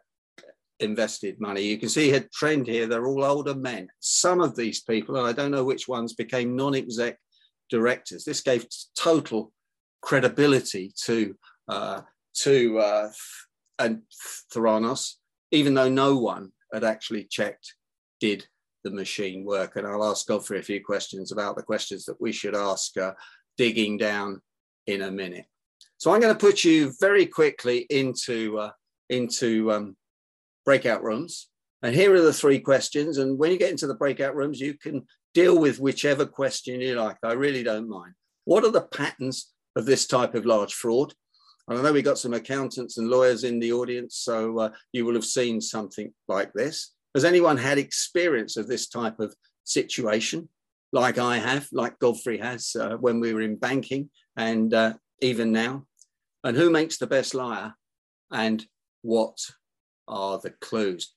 invested 0.80 1.42
money. 1.42 1.64
You 1.64 1.78
can 1.78 1.90
see 1.90 2.12
a 2.14 2.22
trend 2.22 2.68
here. 2.68 2.88
They're 2.88 3.08
all 3.08 3.26
older 3.26 3.56
men. 3.56 3.90
Some 4.00 4.40
of 4.40 4.56
these 4.56 4.82
people, 4.84 5.18
and 5.18 5.28
I 5.28 5.34
don't 5.34 5.52
know 5.52 5.66
which 5.66 5.88
ones, 5.88 6.14
became 6.14 6.56
non-exec 6.56 7.18
directors. 7.70 8.24
This 8.24 8.42
gave 8.42 8.68
total 8.96 9.52
credibility 10.02 10.94
to 11.06 11.36
uh, 11.68 12.02
to 12.36 12.80
uh, 12.80 13.10
and 13.80 14.02
Theranos, 14.54 15.16
even 15.52 15.74
though 15.74 15.90
no 15.90 16.18
one 16.18 16.52
had 16.74 16.84
actually 16.84 17.26
checked 17.26 17.74
did 18.20 18.46
the 18.84 18.92
machine 18.92 19.46
work? 19.46 19.76
And 19.76 19.88
I'll 19.88 20.04
ask 20.04 20.28
Godfrey 20.28 20.60
a 20.60 20.64
few 20.64 20.84
questions 20.84 21.32
about 21.32 21.56
the 21.56 21.64
questions 21.64 22.06
that 22.06 22.20
we 22.20 22.32
should 22.32 22.56
ask 22.56 22.98
uh, 22.98 23.14
digging 23.58 23.98
down 23.98 24.42
in 24.88 25.02
a 25.02 25.12
minute. 25.12 25.46
So 25.98 26.12
I'm 26.12 26.22
going 26.22 26.34
to 26.34 26.40
put 26.40 26.64
you 26.64 26.94
very 27.00 27.26
quickly 27.26 27.86
into, 27.90 28.58
uh, 28.58 28.72
into 29.10 29.72
um, 29.72 29.98
breakout 30.66 31.04
rooms. 31.04 31.50
And 31.82 31.96
here 31.96 32.14
are 32.14 32.22
the 32.22 32.34
three 32.34 32.60
questions. 32.60 33.18
And 33.18 33.38
when 33.38 33.52
you 33.52 33.58
get 33.58 33.72
into 33.72 33.88
the 33.88 33.96
breakout 33.96 34.36
rooms, 34.36 34.60
you 34.60 34.74
can 34.76 35.06
deal 35.34 35.60
with 35.60 35.80
whichever 35.80 36.26
question 36.26 36.82
you 36.82 36.96
like. 36.96 37.18
I 37.24 37.34
really 37.34 37.64
don't 37.64 37.90
mind. 37.90 38.14
What 38.46 38.64
are 38.64 38.72
the 38.72 38.82
patterns 38.82 39.52
of 39.76 39.86
this 39.86 40.08
type 40.08 40.36
of 40.36 40.46
large 40.46 40.74
fraud? 40.74 41.14
And 41.68 41.78
I 41.78 41.82
know 41.84 41.94
we 41.94 42.02
got 42.02 42.18
some 42.18 42.34
accountants 42.34 42.98
and 42.98 43.10
lawyers 43.10 43.44
in 43.44 43.60
the 43.60 43.72
audience, 43.72 44.18
so 44.18 44.58
uh, 44.58 44.70
you 44.92 45.06
will 45.06 45.14
have 45.14 45.26
seen 45.26 45.62
something 45.62 46.12
like 46.28 46.52
this. 46.54 46.94
Has 47.16 47.26
anyone 47.26 47.58
had 47.58 47.78
experience 47.78 48.56
of 48.56 48.68
this 48.68 48.88
type 48.88 49.20
of 49.20 49.36
situation, 49.64 50.50
like 50.92 51.18
I 51.18 51.38
have, 51.38 51.68
like 51.72 51.98
Godfrey 52.00 52.38
has 52.38 52.76
uh, 52.80 52.98
when 52.98 53.20
we 53.20 53.34
were 53.34 53.42
in 53.42 53.56
banking 53.56 54.10
and 54.38 54.74
uh, 54.74 54.94
even 55.22 55.52
now? 55.52 55.86
And 56.44 56.56
who 56.56 56.70
makes 56.70 56.98
the 56.98 57.08
best 57.08 57.34
liar? 57.34 57.74
And 58.32 58.64
what 59.02 59.38
are 60.08 60.40
the 60.40 60.52
clues? 60.62 61.16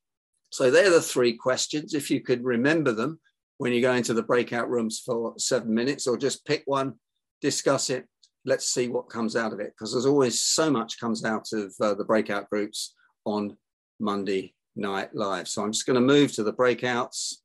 So 0.51 0.71
they're 0.71 0.91
the 0.91 1.03
three 1.03 1.35
questions. 1.35 1.95
If 1.95 2.11
you 2.11 2.21
could 2.21 2.43
remember 2.43 2.93
them 2.93 3.21
when 3.59 3.73
you 3.73 3.83
go 3.83 3.93
into 3.93 4.15
the 4.15 4.23
breakout 4.23 4.71
rooms 4.71 5.03
for 5.05 5.35
seven 5.39 5.75
minutes, 5.75 6.07
or 6.07 6.17
just 6.17 6.45
pick 6.47 6.63
one, 6.65 6.95
discuss 7.43 7.91
it. 7.91 8.07
Let's 8.45 8.69
see 8.69 8.89
what 8.89 9.09
comes 9.11 9.37
out 9.37 9.53
of 9.53 9.61
it, 9.61 9.73
because 9.77 9.93
there's 9.93 10.07
always 10.07 10.41
so 10.41 10.71
much 10.71 10.99
comes 10.99 11.25
out 11.25 11.49
of 11.53 11.73
uh, 11.81 11.95
the 11.95 12.05
breakout 12.05 12.51
groups 12.51 12.95
on 13.25 13.57
Monday 14.01 14.55
night 14.77 15.15
live. 15.15 15.49
So 15.49 15.63
I'm 15.63 15.73
just 15.73 15.87
going 15.87 15.95
to 15.95 16.01
move 16.01 16.33
to 16.35 16.43
the 16.43 16.53
breakouts, 16.53 17.37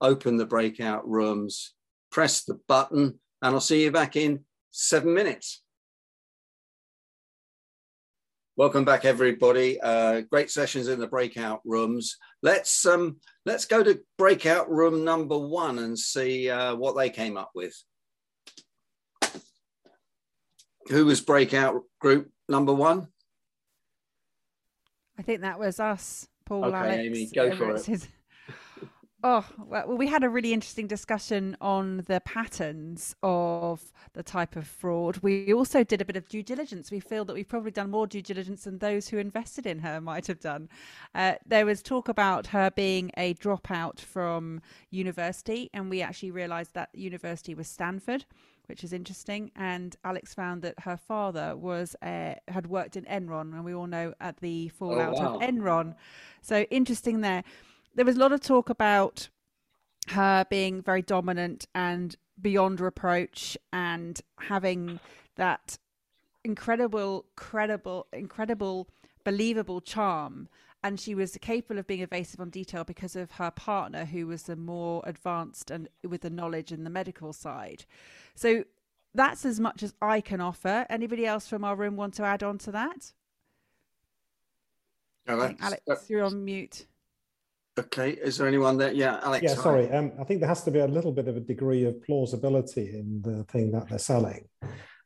open 0.00 0.36
the 0.36 0.46
breakout 0.46 1.08
rooms, 1.08 1.74
press 2.10 2.44
the 2.44 2.58
button, 2.68 3.18
and 3.42 3.54
I'll 3.54 3.60
see 3.60 3.82
you 3.82 3.90
back 3.90 4.16
in 4.16 4.44
seven 4.70 5.14
minutes. 5.14 5.62
Welcome 8.54 8.84
back, 8.84 9.06
everybody. 9.06 9.80
Uh, 9.80 10.20
great 10.20 10.50
sessions 10.50 10.88
in 10.88 11.00
the 11.00 11.06
breakout 11.06 11.62
rooms. 11.64 12.18
Let's 12.42 12.84
um, 12.84 13.16
let's 13.46 13.64
go 13.64 13.82
to 13.82 14.00
breakout 14.18 14.70
room 14.70 15.04
number 15.04 15.38
one 15.38 15.78
and 15.78 15.98
see 15.98 16.50
uh, 16.50 16.76
what 16.76 16.94
they 16.94 17.08
came 17.08 17.38
up 17.38 17.50
with. 17.54 17.74
Who 20.88 21.06
was 21.06 21.22
breakout 21.22 21.80
group 21.98 22.30
number 22.46 22.74
one? 22.74 23.08
I 25.18 25.22
think 25.22 25.40
that 25.40 25.58
was 25.58 25.80
us. 25.80 26.28
Paul, 26.44 26.66
okay, 26.66 26.76
Alex, 26.76 26.98
Amy, 26.98 27.30
go 27.34 27.54
for 27.56 27.76
it. 27.76 27.84
His... 27.84 28.08
Oh, 29.24 29.46
well, 29.56 29.86
we 29.96 30.08
had 30.08 30.24
a 30.24 30.28
really 30.28 30.52
interesting 30.52 30.88
discussion 30.88 31.56
on 31.60 31.98
the 32.08 32.20
patterns 32.22 33.14
of 33.22 33.92
the 34.14 34.22
type 34.24 34.56
of 34.56 34.66
fraud. 34.66 35.18
We 35.18 35.52
also 35.54 35.84
did 35.84 36.00
a 36.00 36.04
bit 36.04 36.16
of 36.16 36.28
due 36.28 36.42
diligence. 36.42 36.90
We 36.90 36.98
feel 36.98 37.24
that 37.26 37.34
we've 37.34 37.48
probably 37.48 37.70
done 37.70 37.88
more 37.88 38.08
due 38.08 38.20
diligence 38.20 38.64
than 38.64 38.78
those 38.78 39.08
who 39.08 39.18
invested 39.18 39.64
in 39.64 39.78
her 39.78 40.00
might 40.00 40.26
have 40.26 40.40
done. 40.40 40.68
Uh, 41.14 41.34
there 41.46 41.64
was 41.64 41.84
talk 41.84 42.08
about 42.08 42.48
her 42.48 42.72
being 42.72 43.12
a 43.16 43.34
dropout 43.34 44.00
from 44.00 44.60
university, 44.90 45.70
and 45.72 45.88
we 45.88 46.02
actually 46.02 46.32
realised 46.32 46.74
that 46.74 46.88
university 46.92 47.54
was 47.54 47.68
Stanford 47.68 48.24
which 48.66 48.84
is 48.84 48.92
interesting. 48.92 49.50
And 49.56 49.96
Alex 50.04 50.34
found 50.34 50.62
that 50.62 50.74
her 50.80 50.96
father 50.96 51.56
was 51.56 51.96
uh, 52.02 52.34
had 52.48 52.66
worked 52.66 52.96
in 52.96 53.04
Enron, 53.04 53.52
and 53.52 53.64
we 53.64 53.74
all 53.74 53.86
know 53.86 54.14
at 54.20 54.38
the 54.38 54.68
fallout 54.68 55.14
oh, 55.16 55.22
wow. 55.22 55.34
of 55.36 55.40
Enron. 55.42 55.94
So 56.40 56.62
interesting 56.70 57.20
there. 57.20 57.44
There 57.94 58.04
was 58.04 58.16
a 58.16 58.20
lot 58.20 58.32
of 58.32 58.40
talk 58.40 58.70
about 58.70 59.28
her 60.08 60.46
being 60.48 60.82
very 60.82 61.02
dominant 61.02 61.66
and 61.74 62.16
beyond 62.40 62.80
reproach, 62.80 63.56
and 63.72 64.20
having 64.38 65.00
that 65.36 65.78
incredible, 66.44 67.26
credible, 67.36 68.06
incredible, 68.12 68.88
believable 69.24 69.80
charm 69.80 70.48
and 70.84 70.98
she 70.98 71.14
was 71.14 71.38
capable 71.40 71.78
of 71.78 71.86
being 71.86 72.00
evasive 72.00 72.40
on 72.40 72.50
detail 72.50 72.82
because 72.82 73.14
of 73.14 73.30
her 73.32 73.52
partner 73.52 74.04
who 74.04 74.26
was 74.26 74.42
the 74.42 74.56
more 74.56 75.00
advanced 75.06 75.70
and 75.70 75.88
with 76.02 76.22
the 76.22 76.30
knowledge 76.30 76.72
in 76.72 76.82
the 76.82 76.90
medical 76.90 77.32
side 77.32 77.84
so 78.34 78.64
that's 79.14 79.44
as 79.44 79.60
much 79.60 79.82
as 79.82 79.94
I 80.00 80.20
can 80.20 80.40
offer. 80.40 80.86
Anybody 80.88 81.26
else 81.26 81.46
from 81.46 81.64
our 81.64 81.76
room 81.76 81.96
want 81.96 82.14
to 82.14 82.24
add 82.24 82.42
on 82.42 82.58
to 82.58 82.72
that? 82.72 83.12
Alex, 85.26 85.54
Alex 85.62 85.82
uh, 85.88 85.96
you're 86.08 86.24
on 86.24 86.44
mute. 86.44 86.86
Okay, 87.78 88.10
is 88.10 88.36
there 88.36 88.48
anyone 88.48 88.76
there? 88.76 88.92
Yeah, 88.92 89.20
Alex. 89.22 89.44
Yeah, 89.44 89.54
sorry. 89.54 89.90
Um, 89.90 90.12
I 90.20 90.24
think 90.24 90.40
there 90.40 90.48
has 90.48 90.62
to 90.64 90.70
be 90.70 90.80
a 90.80 90.86
little 90.86 91.12
bit 91.12 91.28
of 91.28 91.36
a 91.36 91.40
degree 91.40 91.84
of 91.84 92.02
plausibility 92.02 92.98
in 92.98 93.22
the 93.22 93.44
thing 93.44 93.70
that 93.72 93.88
they're 93.88 93.98
selling, 93.98 94.48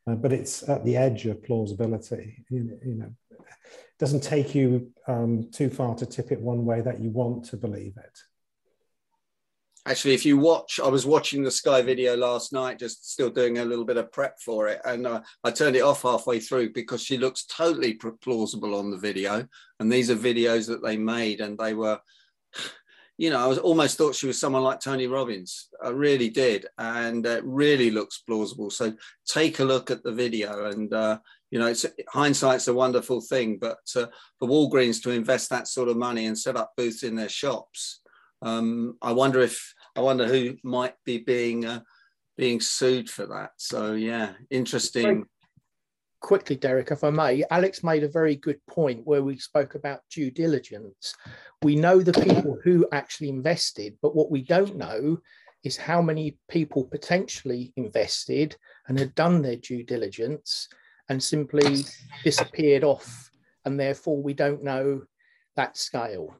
uh, 0.07 0.15
but 0.15 0.33
it's 0.33 0.69
at 0.69 0.85
the 0.85 0.97
edge 0.97 1.27
of 1.27 1.43
plausibility. 1.43 2.45
You, 2.51 2.79
you 2.85 2.95
know, 2.95 3.13
it 3.31 3.99
doesn't 3.99 4.23
take 4.23 4.55
you 4.55 4.93
um, 5.09 5.51
too 5.53 5.71
far 5.71 5.95
to 5.97 6.07
tip 6.07 6.33
it 6.33 6.41
one 6.41 6.65
way 6.65 6.81
that 6.81 7.01
you 7.01 7.11
want 7.11 7.45
to 7.47 7.57
believe 7.57 7.97
it. 7.97 8.19
Actually, 9.87 10.15
if 10.15 10.27
you 10.27 10.37
watch, 10.37 10.81
I 10.83 10.89
was 10.89 11.07
watching 11.07 11.45
the 11.45 11.51
Sky 11.51 11.81
video 11.81 12.17
last 12.17 12.53
night, 12.53 12.81
just 12.81 13.13
still 13.13 13.31
doing 13.31 13.59
a 13.59 13.65
little 13.65 13.85
bit 13.85 13.97
of 13.97 14.11
prep 14.11 14.37
for 14.41 14.67
it. 14.67 14.81
And 14.85 15.07
uh, 15.07 15.23
I 15.45 15.53
turned 15.53 15.77
it 15.77 15.83
off 15.83 16.03
halfway 16.03 16.41
through 16.41 16.73
because 16.73 17.05
she 17.05 17.19
looks 17.19 17.47
totally 17.47 17.95
plausible 18.21 18.75
on 18.75 18.91
the 18.91 18.97
video. 18.97 19.47
And 19.79 19.91
these 19.91 20.11
are 20.11 20.17
videos 20.17 20.67
that 20.67 20.83
they 20.83 20.97
made, 20.97 21.41
and 21.41 21.57
they 21.57 21.73
were, 21.73 22.01
you 23.19 23.31
know, 23.31 23.43
I 23.43 23.47
was 23.47 23.59
almost 23.59 23.97
thought 23.97 24.15
she 24.15 24.27
was 24.27 24.39
someone 24.39 24.63
like 24.63 24.81
Tony 24.81 25.07
Robbins. 25.07 25.69
I 25.83 25.89
really 25.89 26.29
did. 26.29 26.67
And 26.77 27.25
it 27.25 27.43
really 27.45 27.91
looks 27.91 28.19
plausible. 28.19 28.71
So 28.71 28.93
take 29.27 29.59
a 29.59 29.65
look 29.65 29.91
at 29.91 30.03
the 30.03 30.13
video. 30.13 30.67
And, 30.67 30.93
uh, 30.93 31.19
you 31.51 31.59
know, 31.59 31.67
it's, 31.67 31.87
hindsight's 32.09 32.69
a 32.69 32.75
wonderful 32.75 33.23
thing. 33.23 33.59
But 33.59 33.79
uh, 33.97 34.07
for 34.39 34.49
Walgreens 34.49 35.03
to 35.03 35.11
invest 35.11 35.49
that 35.51 35.67
sort 35.67 35.89
of 35.89 35.97
money 35.97 36.27
and 36.27 36.39
set 36.39 36.57
up 36.57 36.73
booths 36.77 37.03
in 37.05 37.17
their 37.17 37.31
shops, 37.31 38.01
um, 38.43 38.99
I 39.01 39.13
wonder 39.13 39.41
if 39.41 39.75
I 39.97 40.01
wonder 40.01 40.27
who 40.27 40.57
might 40.63 40.95
be 41.05 41.19
being 41.19 41.65
uh, 41.65 41.81
being 42.37 42.61
sued 42.61 43.09
for 43.09 43.27
that. 43.27 43.53
So 43.57 43.95
yeah, 43.95 44.33
interesting. 44.51 45.25
Quickly, 46.21 46.57
Derek, 46.57 46.91
if 46.91 47.05
I 47.05 47.11
may, 47.11 47.45
Alex 47.51 47.85
made 47.85 48.03
a 48.03 48.09
very 48.09 48.37
good 48.37 48.59
point 48.67 49.07
where 49.07 49.23
we 49.23 49.37
spoke 49.39 49.75
about 49.75 50.01
due 50.11 50.31
diligence. 50.31 51.15
We 51.63 51.77
know 51.77 52.01
the 52.01 52.13
people 52.13 52.59
who 52.65 52.89
actually 52.91 53.29
invested, 53.29 53.97
but 54.03 54.17
what 54.17 54.31
we 54.31 54.43
don't 54.43 54.77
know 54.77 55.19
is 55.63 55.77
how 55.77 56.01
many 56.01 56.39
people 56.49 56.85
potentially 56.85 57.73
invested 57.77 58.57
and 58.89 58.99
had 58.99 59.15
done 59.15 59.43
their 59.43 59.57
due 59.57 59.83
diligence 59.83 60.69
and 61.09 61.23
simply 61.23 61.85
disappeared 62.25 62.83
off, 62.83 63.31
and 63.65 63.79
therefore 63.79 64.21
we 64.23 64.33
don't 64.33 64.65
know 64.65 65.03
that 65.55 65.77
scale. 65.77 66.37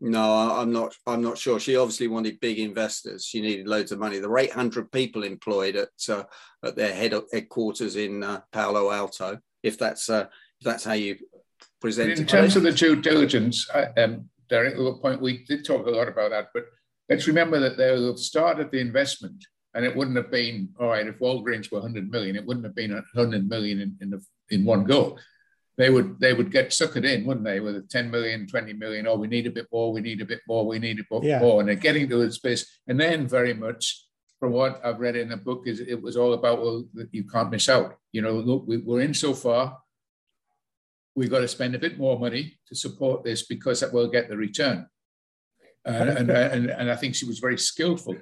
No, 0.00 0.32
I'm 0.32 0.72
not. 0.72 0.94
I'm 1.06 1.22
not 1.22 1.38
sure. 1.38 1.58
She 1.58 1.76
obviously 1.76 2.06
wanted 2.06 2.38
big 2.40 2.60
investors. 2.60 3.24
She 3.24 3.40
needed 3.40 3.66
loads 3.66 3.90
of 3.90 3.98
money. 3.98 4.18
There 4.18 4.30
were 4.30 4.38
800 4.38 4.92
people 4.92 5.24
employed 5.24 5.74
at 5.74 5.88
uh, 6.08 6.22
at 6.64 6.76
their 6.76 6.94
head 6.94 7.14
headquarters 7.32 7.96
in 7.96 8.22
uh, 8.22 8.40
Palo 8.52 8.92
Alto. 8.92 9.38
If 9.62 9.76
that's 9.76 10.08
uh, 10.08 10.26
if 10.60 10.64
that's 10.64 10.84
how 10.84 10.92
you 10.92 11.16
present. 11.80 12.12
In 12.12 12.22
it. 12.22 12.28
terms 12.28 12.54
of 12.54 12.62
the 12.62 12.70
due 12.72 12.94
diligence, 12.94 13.68
um, 13.96 14.28
Derek, 14.48 14.74
at 14.74 14.80
a 14.80 14.94
point 14.94 15.20
we 15.20 15.44
did 15.44 15.64
talk 15.64 15.86
a 15.86 15.90
lot 15.90 16.06
about 16.06 16.30
that. 16.30 16.50
But 16.54 16.66
let's 17.08 17.26
remember 17.26 17.58
that 17.58 17.76
they 17.76 17.88
have 17.88 18.18
started 18.20 18.70
the 18.70 18.78
investment, 18.78 19.44
and 19.74 19.84
it 19.84 19.96
wouldn't 19.96 20.16
have 20.16 20.30
been 20.30 20.68
all 20.78 20.90
right 20.90 21.08
if 21.08 21.18
Walgreens 21.18 21.72
were 21.72 21.80
100 21.80 22.08
million. 22.08 22.36
It 22.36 22.46
wouldn't 22.46 22.66
have 22.66 22.76
been 22.76 22.92
100 22.92 23.48
million 23.48 23.80
in 23.80 23.96
in, 24.00 24.10
the, 24.10 24.24
in 24.50 24.64
one 24.64 24.84
go 24.84 25.18
they 25.78 25.90
would 25.90 26.18
they 26.18 26.34
would 26.34 26.50
get 26.50 26.70
suckered 26.70 27.04
in, 27.04 27.24
wouldn't 27.24 27.46
they, 27.46 27.60
with 27.60 27.76
a 27.76 27.82
10 27.82 28.10
million, 28.10 28.48
20 28.48 28.72
million, 28.72 29.06
oh, 29.06 29.16
we 29.16 29.28
need 29.28 29.46
a 29.46 29.50
bit 29.50 29.68
more, 29.72 29.92
we 29.92 30.00
need 30.00 30.20
a 30.20 30.24
bit 30.24 30.40
more, 30.48 30.66
we 30.66 30.80
need 30.80 30.98
a 30.98 31.04
bit 31.08 31.22
yeah. 31.22 31.38
more. 31.38 31.60
And 31.60 31.68
they're 31.68 31.76
getting 31.76 32.08
to 32.08 32.20
a 32.22 32.30
space. 32.32 32.80
And 32.88 32.98
then 33.00 33.28
very 33.28 33.54
much 33.54 34.04
from 34.40 34.52
what 34.52 34.84
I've 34.84 34.98
read 34.98 35.14
in 35.14 35.28
the 35.28 35.36
book 35.36 35.62
is 35.66 35.78
it 35.78 36.02
was 36.02 36.16
all 36.16 36.34
about, 36.34 36.60
well, 36.60 36.84
you 37.12 37.24
can't 37.24 37.50
miss 37.50 37.68
out. 37.68 37.96
You 38.10 38.22
know, 38.22 38.32
look, 38.32 38.64
we, 38.66 38.78
we're 38.78 39.02
in 39.02 39.14
so 39.14 39.32
far, 39.34 39.78
we've 41.14 41.30
got 41.30 41.40
to 41.40 41.48
spend 41.48 41.76
a 41.76 41.78
bit 41.78 41.96
more 41.96 42.18
money 42.18 42.58
to 42.66 42.74
support 42.74 43.22
this 43.22 43.46
because 43.46 43.78
that 43.80 43.92
will 43.92 44.08
get 44.08 44.28
the 44.28 44.36
return. 44.36 44.84
Uh, 45.86 45.90
and, 45.90 46.30
and, 46.30 46.70
and 46.70 46.90
I 46.90 46.96
think 46.96 47.14
she 47.14 47.24
was 47.24 47.38
very 47.38 47.56
skillful 47.56 48.16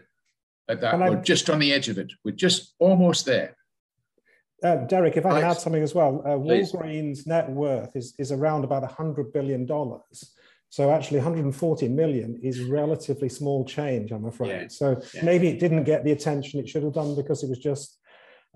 at 0.68 0.82
that. 0.82 0.98
We're 0.98 1.22
just 1.22 1.48
on 1.48 1.58
the 1.58 1.72
edge 1.72 1.88
of 1.88 1.96
it. 1.96 2.12
We're 2.22 2.32
just 2.32 2.74
almost 2.78 3.24
there. 3.24 3.56
Uh, 4.66 4.84
Derek, 4.86 5.16
if 5.16 5.24
I 5.24 5.40
can 5.40 5.50
add 5.50 5.58
something 5.58 5.82
as 5.82 5.94
well, 5.94 6.22
uh, 6.24 6.30
Walgreens' 6.30 7.24
net 7.24 7.48
worth 7.48 7.94
is, 7.94 8.14
is 8.18 8.32
around 8.32 8.64
about 8.64 8.82
$100 8.82 9.32
billion. 9.32 9.64
So 10.70 10.90
actually 10.90 11.18
140 11.18 11.88
million 11.88 12.40
is 12.42 12.62
relatively 12.62 13.28
small 13.28 13.64
change, 13.64 14.10
I'm 14.10 14.24
afraid. 14.24 14.62
Yeah. 14.62 14.68
So 14.68 15.00
yeah. 15.14 15.22
maybe 15.22 15.46
it 15.48 15.60
didn't 15.60 15.84
get 15.84 16.04
the 16.04 16.10
attention 16.10 16.58
it 16.58 16.68
should 16.68 16.82
have 16.82 16.94
done 16.94 17.14
because 17.14 17.44
it 17.44 17.48
was 17.48 17.60
just, 17.60 17.98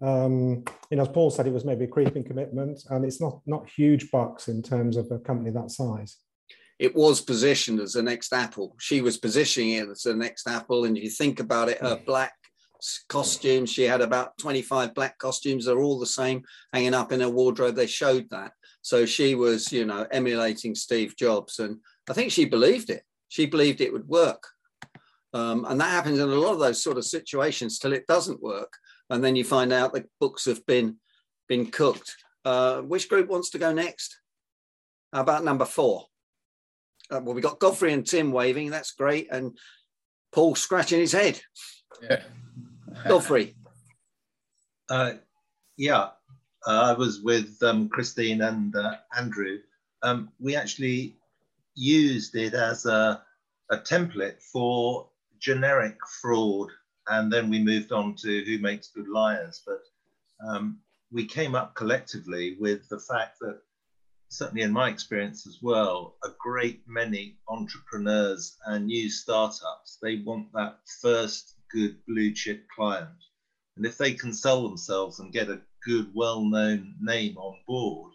um, 0.03 0.65
you 0.91 0.97
know, 0.97 1.03
as 1.03 1.09
Paul 1.09 1.31
said, 1.31 1.47
it 1.47 1.53
was 1.53 1.65
maybe 1.65 1.85
a 1.85 1.89
creeping 1.89 2.25
commitment 2.25 2.81
and 2.91 3.05
it's 3.05 3.21
not, 3.21 3.41
not 3.47 3.71
huge 3.71 4.11
bucks 4.11 4.49
in 4.49 4.63
terms 4.63 4.97
of 4.97 5.09
a 5.13 5.21
company 5.21 5.51
that 5.51 5.71
size. 5.71 6.17
It 6.81 6.97
was 6.97 7.21
positioned 7.21 7.79
as 7.79 7.93
the 7.93 8.03
next 8.03 8.33
Apple. 8.33 8.75
She 8.81 9.01
was 9.01 9.17
positioning 9.17 9.75
it 9.75 9.89
as 9.89 10.03
the 10.03 10.17
next 10.17 10.49
Apple. 10.49 10.87
And 10.87 10.97
if 10.97 11.05
you 11.05 11.11
think 11.11 11.39
about 11.39 11.69
it, 11.69 11.79
her 11.79 12.01
black 12.05 12.33
costumes. 13.09 13.71
She 13.71 13.83
had 13.83 14.01
about 14.01 14.39
25 14.39 14.95
black 14.95 15.19
costumes. 15.19 15.65
They're 15.65 15.81
all 15.81 15.99
the 15.99 16.07
same, 16.07 16.43
hanging 16.73 16.95
up 16.95 17.13
in 17.13 17.21
her 17.21 17.29
wardrobe. 17.29 17.77
They 17.77 17.87
showed 17.87 18.29
that. 18.31 18.53
So 18.83 19.07
she 19.07 19.35
was, 19.35 19.73
you 19.73 19.85
know, 19.85 20.07
emulating 20.11 20.75
Steve 20.75 21.17
Jobs. 21.17 21.59
And 21.59 21.79
I 22.09 22.13
think 22.13 22.33
she 22.33 22.45
believed 22.45 22.91
it. 22.91 23.03
She 23.29 23.47
believed 23.47 23.81
it 23.81 23.93
would 23.93 24.09
work. 24.09 24.43
Um, 25.33 25.65
and 25.69 25.81
that 25.81 25.91
happens 25.91 26.19
in 26.19 26.29
a 26.29 26.35
lot 26.35 26.55
of 26.55 26.59
those 26.59 26.83
sort 26.83 26.99
of 26.99 27.05
situations 27.05 27.79
till 27.79 27.93
it 27.93 28.07
doesn't 28.07 28.43
work. 28.43 28.73
And 29.11 29.23
then 29.23 29.37
you 29.37 29.45
find 29.45 29.73
out 29.73 29.93
the 29.93 30.07
books 30.19 30.45
have 30.47 30.65
been 30.67 30.97
been 31.49 31.71
cooked. 31.71 32.17
Uh, 32.45 32.81
which 32.81 33.09
group 33.09 33.29
wants 33.29 33.51
to 33.51 33.59
go 33.59 33.73
next? 33.73 34.19
How 35.13 35.21
about 35.21 35.45
number 35.45 35.65
four? 35.65 36.07
Uh, 37.11 37.21
well, 37.23 37.35
we 37.35 37.43
got 37.43 37.59
Godfrey 37.59 37.93
and 37.93 38.07
Tim 38.07 38.31
waving. 38.31 38.71
That's 38.71 38.93
great. 38.93 39.29
And 39.31 39.59
Paul 40.33 40.55
scratching 40.55 41.01
his 41.01 41.13
head. 41.13 41.41
Yeah. 42.03 42.23
Go 43.07 43.21
free. 43.21 43.55
Uh, 44.91 45.13
yeah, 45.77 46.09
uh, 46.67 46.81
I 46.83 46.93
was 46.95 47.21
with 47.23 47.63
um, 47.63 47.89
Christine 47.89 48.43
and 48.43 48.75
uh, 48.75 48.97
Andrew. 49.17 49.59
Um, 50.03 50.31
we 50.41 50.57
actually 50.57 51.15
used 51.77 52.35
it 52.35 52.55
as 52.55 52.87
a, 52.87 53.23
a 53.71 53.77
template 53.77 54.43
for 54.43 55.09
generic 55.39 55.97
fraud, 56.21 56.71
and 57.07 57.33
then 57.33 57.49
we 57.49 57.63
moved 57.63 57.93
on 57.93 58.17
to 58.17 58.45
who 58.45 58.59
makes 58.59 58.89
good 58.89 59.09
liars. 59.09 59.63
But 59.65 59.83
um, 60.45 60.81
we 61.13 61.25
came 61.25 61.55
up 61.55 61.75
collectively 61.75 62.57
with 62.59 62.89
the 62.89 62.99
fact 62.99 63.39
that, 63.41 63.61
certainly 64.29 64.63
in 64.63 64.73
my 64.73 64.89
experience 64.89 65.47
as 65.47 65.59
well, 65.63 66.17
a 66.25 66.29
great 66.39 66.83
many 66.87 67.37
entrepreneurs 67.49 68.57
and 68.67 68.87
new 68.87 69.09
startups 69.09 69.99
they 70.03 70.17
want 70.17 70.53
that 70.53 70.79
first 71.01 71.55
good 71.73 71.97
blue 72.07 72.31
chip 72.33 72.67
client. 72.75 73.09
And 73.77 73.87
if 73.87 73.97
they 73.97 74.13
can 74.13 74.33
sell 74.33 74.63
themselves 74.63 75.19
and 75.19 75.33
get 75.33 75.49
a 75.49 75.61
good, 75.85 76.11
well 76.15 76.45
known 76.45 76.95
name 77.01 77.37
on 77.39 77.59
board, 77.67 78.13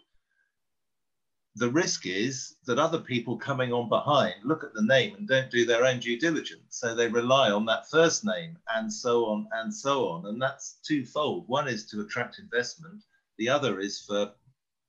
the 1.56 1.68
risk 1.68 2.04
is 2.04 2.54
that 2.66 2.78
other 2.78 2.98
people 2.98 3.34
coming 3.34 3.72
on 3.72 3.88
behind 3.88 4.34
look 4.44 4.62
at 4.62 4.74
the 4.74 4.82
name 4.82 5.14
and 5.14 5.26
don't 5.26 5.50
do 5.50 5.64
their 5.64 5.84
own 5.84 5.98
due 5.98 6.18
diligence. 6.18 6.66
So 6.68 6.94
they 6.94 7.08
rely 7.08 7.50
on 7.50 7.64
that 7.64 7.88
first 7.88 8.24
name 8.24 8.58
and 8.74 8.92
so 8.92 9.24
on 9.24 9.46
and 9.52 9.72
so 9.72 10.06
on. 10.06 10.26
And 10.26 10.40
that's 10.40 10.76
twofold. 10.86 11.44
One 11.46 11.66
is 11.66 11.84
to 11.86 12.00
attract 12.00 12.38
investment, 12.38 13.02
the 13.38 13.48
other 13.48 13.80
is 13.80 13.98
for 13.98 14.30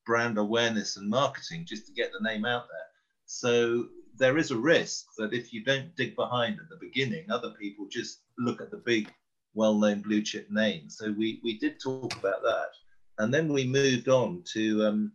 brand 0.06 0.38
awareness 0.38 0.98
and 0.98 1.10
marketing, 1.10 1.66
just 1.66 1.86
to 1.86 1.94
get 1.94 2.12
the 2.12 2.20
name 2.20 2.46
out 2.46 2.66
there. 2.70 2.88
so 3.26 3.86
there 4.18 4.38
is 4.38 4.52
a 4.52 4.58
risk 4.58 5.06
that 5.18 5.34
if 5.34 5.54
you 5.54 5.64
don't 5.64 5.96
dig 5.96 6.16
behind 6.16 6.60
at 6.60 6.70
the 6.70 6.78
beginning, 6.78 7.30
other 7.30 7.50
people 7.50 7.88
just 7.90 8.20
look 8.38 8.62
at 8.62 8.72
the 8.72 8.78
big, 8.78 9.10
well-known 9.54 10.02
blue 10.02 10.22
chip 10.22 10.50
names. 10.50 10.98
So 10.98 11.12
we 11.12 11.40
we 11.44 11.58
did 11.58 11.80
talk 11.80 12.16
about 12.16 12.42
that, 12.44 12.70
and 13.20 13.34
then 13.34 13.52
we 13.52 13.66
moved 13.66 14.08
on 14.10 14.44
to 14.54 14.86
um, 14.86 15.12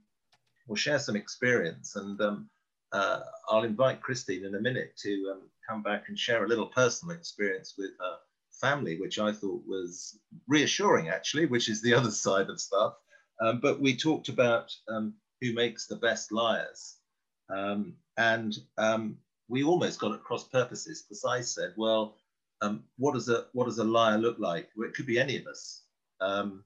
we'll 0.67 0.77
share 0.77 0.99
some 0.99 1.17
experience, 1.17 1.97
and 1.97 2.21
um, 2.21 2.47
uh, 2.93 3.21
I'll 3.49 3.65
invite 3.65 4.01
Christine 4.01 4.45
in 4.45 4.55
a 4.55 4.61
minute 4.61 4.93
to 5.03 5.33
um, 5.33 5.43
come 5.69 5.83
back 5.83 6.05
and 6.09 6.19
share 6.19 6.45
a 6.45 6.49
little 6.49 6.67
personal 6.67 7.17
experience 7.17 7.75
with 7.77 7.91
her 7.99 8.17
family, 8.61 8.99
which 8.99 9.19
I 9.19 9.33
thought 9.33 9.63
was 9.67 10.19
reassuring 10.47 11.09
actually, 11.09 11.47
which 11.47 11.69
is 11.69 11.81
the 11.81 11.95
other 11.99 12.11
side 12.11 12.49
of 12.49 12.61
stuff. 12.61 12.95
Um, 13.41 13.59
but 13.61 13.81
we 13.81 13.97
talked 13.97 14.29
about 14.29 14.71
um, 14.89 15.15
who 15.41 15.53
makes 15.53 15.87
the 15.87 15.97
best 15.97 16.31
liars. 16.33 16.97
Um, 17.49 17.95
and 18.17 18.57
um, 18.79 19.17
we 19.49 19.63
almost 19.63 20.01
got 20.01 20.13
at 20.13 20.23
cross 20.23 20.45
purposes 20.45 21.03
because 21.03 21.25
I 21.25 21.41
said, 21.41 21.75
well, 21.77 22.17
um, 22.61 22.85
what 22.97 23.15
does 23.15 23.29
a 23.29 23.47
what 23.53 23.67
does 23.67 23.79
a 23.79 23.85
liar 23.85 24.19
look 24.19 24.39
like? 24.39 24.69
Well, 24.77 24.89
it 24.89 24.95
could 24.95 25.07
be 25.07 25.19
any 25.19 25.37
of 25.37 25.47
us. 25.47 25.83
Um, 26.21 26.65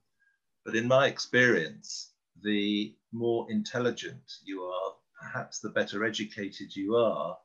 but 0.65 0.75
in 0.75 0.87
my 0.87 1.07
experience, 1.07 2.11
the 2.43 2.93
more 3.11 3.49
intelligent 3.49 4.21
you 4.45 4.61
are, 4.63 4.93
perhaps 5.19 5.59
the 5.59 5.69
better 5.69 6.05
educated 6.05 6.75
you 6.75 6.95
are, 6.95 7.37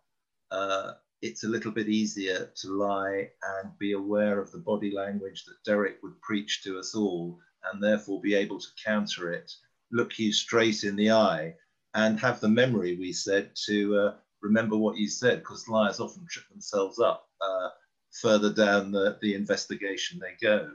uh, 0.50 0.92
it's 1.23 1.44
a 1.44 1.49
little 1.49 1.71
bit 1.71 1.88
easier 1.88 2.50
to 2.56 2.76
lie 2.76 3.30
and 3.61 3.78
be 3.78 3.92
aware 3.92 4.40
of 4.40 4.50
the 4.50 4.59
body 4.59 4.90
language 4.90 5.44
that 5.44 5.62
Derek 5.64 6.02
would 6.02 6.21
preach 6.21 6.62
to 6.64 6.78
us 6.78 6.94
all, 6.94 7.38
and 7.71 7.82
therefore 7.82 8.21
be 8.21 8.35
able 8.35 8.59
to 8.59 8.66
counter 8.85 9.32
it, 9.32 9.52
look 9.92 10.18
you 10.18 10.32
straight 10.32 10.82
in 10.82 10.97
the 10.97 11.12
eye, 11.12 11.54
and 11.95 12.19
have 12.21 12.41
the 12.41 12.49
memory, 12.49 12.97
we 12.97 13.13
said, 13.13 13.51
to 13.67 13.97
uh, 13.99 14.15
remember 14.41 14.77
what 14.77 14.97
you 14.97 15.09
said, 15.09 15.41
because 15.41 15.69
liars 15.69 16.01
often 16.01 16.27
trip 16.29 16.49
themselves 16.49 16.99
up 16.99 17.29
uh, 17.41 17.69
further 18.11 18.53
down 18.53 18.91
the, 18.93 19.19
the 19.21 19.35
investigation 19.35 20.21
they 20.21 20.35
go. 20.41 20.71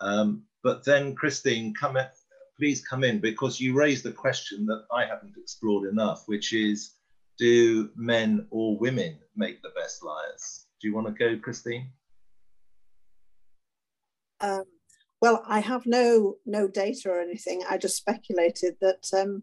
Um, 0.00 0.42
but 0.62 0.84
then, 0.84 1.14
Christine, 1.14 1.72
come 1.74 1.96
in, 1.96 2.06
please 2.58 2.86
come 2.86 3.04
in, 3.04 3.20
because 3.20 3.60
you 3.60 3.74
raised 3.74 4.04
a 4.06 4.12
question 4.12 4.66
that 4.66 4.84
I 4.92 5.06
haven't 5.06 5.36
explored 5.36 5.88
enough, 5.88 6.24
which 6.26 6.52
is, 6.52 6.94
do 7.38 7.90
men 7.96 8.46
or 8.50 8.78
women 8.78 9.18
make 9.36 9.62
the 9.62 9.72
best 9.76 10.02
liars? 10.02 10.66
Do 10.80 10.88
you 10.88 10.94
want 10.94 11.06
to 11.06 11.12
go, 11.12 11.38
Christine? 11.38 11.88
Um, 14.40 14.64
well, 15.20 15.42
I 15.46 15.60
have 15.60 15.86
no 15.86 16.36
no 16.44 16.68
data 16.68 17.10
or 17.10 17.20
anything. 17.20 17.62
I 17.68 17.78
just 17.78 17.96
speculated 17.96 18.76
that 18.80 19.08
um, 19.14 19.42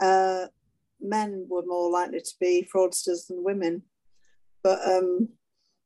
uh, 0.00 0.46
men 1.00 1.46
were 1.48 1.64
more 1.66 1.90
likely 1.90 2.20
to 2.20 2.34
be 2.40 2.68
fraudsters 2.74 3.26
than 3.26 3.44
women, 3.44 3.82
but 4.62 4.80
um, 4.86 5.28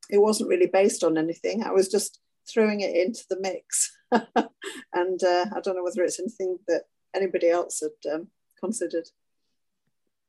it 0.09 0.19
wasn't 0.19 0.49
really 0.49 0.67
based 0.67 1.03
on 1.03 1.17
anything. 1.17 1.63
I 1.63 1.71
was 1.71 1.89
just 1.89 2.19
throwing 2.47 2.81
it 2.81 2.95
into 2.95 3.23
the 3.29 3.39
mix, 3.39 3.97
and 4.11 5.23
uh, 5.23 5.45
I 5.55 5.59
don't 5.61 5.75
know 5.75 5.83
whether 5.83 6.03
it's 6.03 6.19
anything 6.19 6.57
that 6.67 6.83
anybody 7.15 7.49
else 7.49 7.81
had 7.81 8.13
um, 8.13 8.27
considered. 8.59 9.07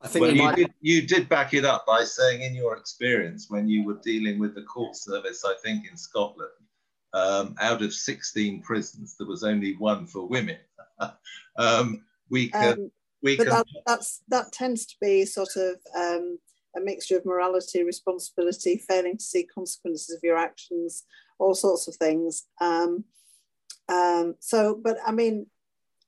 I 0.00 0.08
think 0.08 0.22
well, 0.22 0.34
you, 0.34 0.42
might... 0.42 0.56
did, 0.56 0.72
you 0.80 1.06
did 1.06 1.28
back 1.28 1.54
it 1.54 1.64
up 1.64 1.84
by 1.86 2.04
saying, 2.04 2.42
in 2.42 2.54
your 2.54 2.76
experience, 2.76 3.46
when 3.48 3.68
you 3.68 3.84
were 3.84 3.98
dealing 4.02 4.38
with 4.38 4.54
the 4.54 4.62
court 4.62 4.94
service, 4.94 5.44
I 5.44 5.54
think 5.64 5.90
in 5.90 5.96
Scotland, 5.96 6.50
um, 7.14 7.56
out 7.60 7.82
of 7.82 7.92
16 7.92 8.62
prisons, 8.62 9.16
there 9.16 9.26
was 9.26 9.42
only 9.42 9.74
one 9.76 10.06
for 10.06 10.26
women. 10.26 10.58
um, 11.56 12.04
we 12.30 12.48
can, 12.50 12.72
um, 12.72 12.90
we 13.22 13.36
but 13.36 13.46
can... 13.46 13.56
That, 13.56 13.66
that's, 13.86 14.22
that 14.28 14.52
tends 14.52 14.86
to 14.86 14.96
be 15.00 15.24
sort 15.24 15.56
of 15.56 15.76
um, 15.96 16.38
a 16.76 16.80
mixture 16.80 17.16
of 17.16 17.26
morality, 17.26 17.82
responsibility, 17.82 18.82
failing 18.88 19.18
to 19.18 19.24
see 19.24 19.44
consequences 19.44 20.14
of 20.14 20.20
your 20.22 20.36
actions, 20.36 21.04
all 21.38 21.54
sorts 21.54 21.88
of 21.88 21.96
things. 21.96 22.44
Um, 22.60 23.04
um, 23.88 24.36
so, 24.38 24.78
but 24.82 24.98
I 25.06 25.12
mean, 25.12 25.46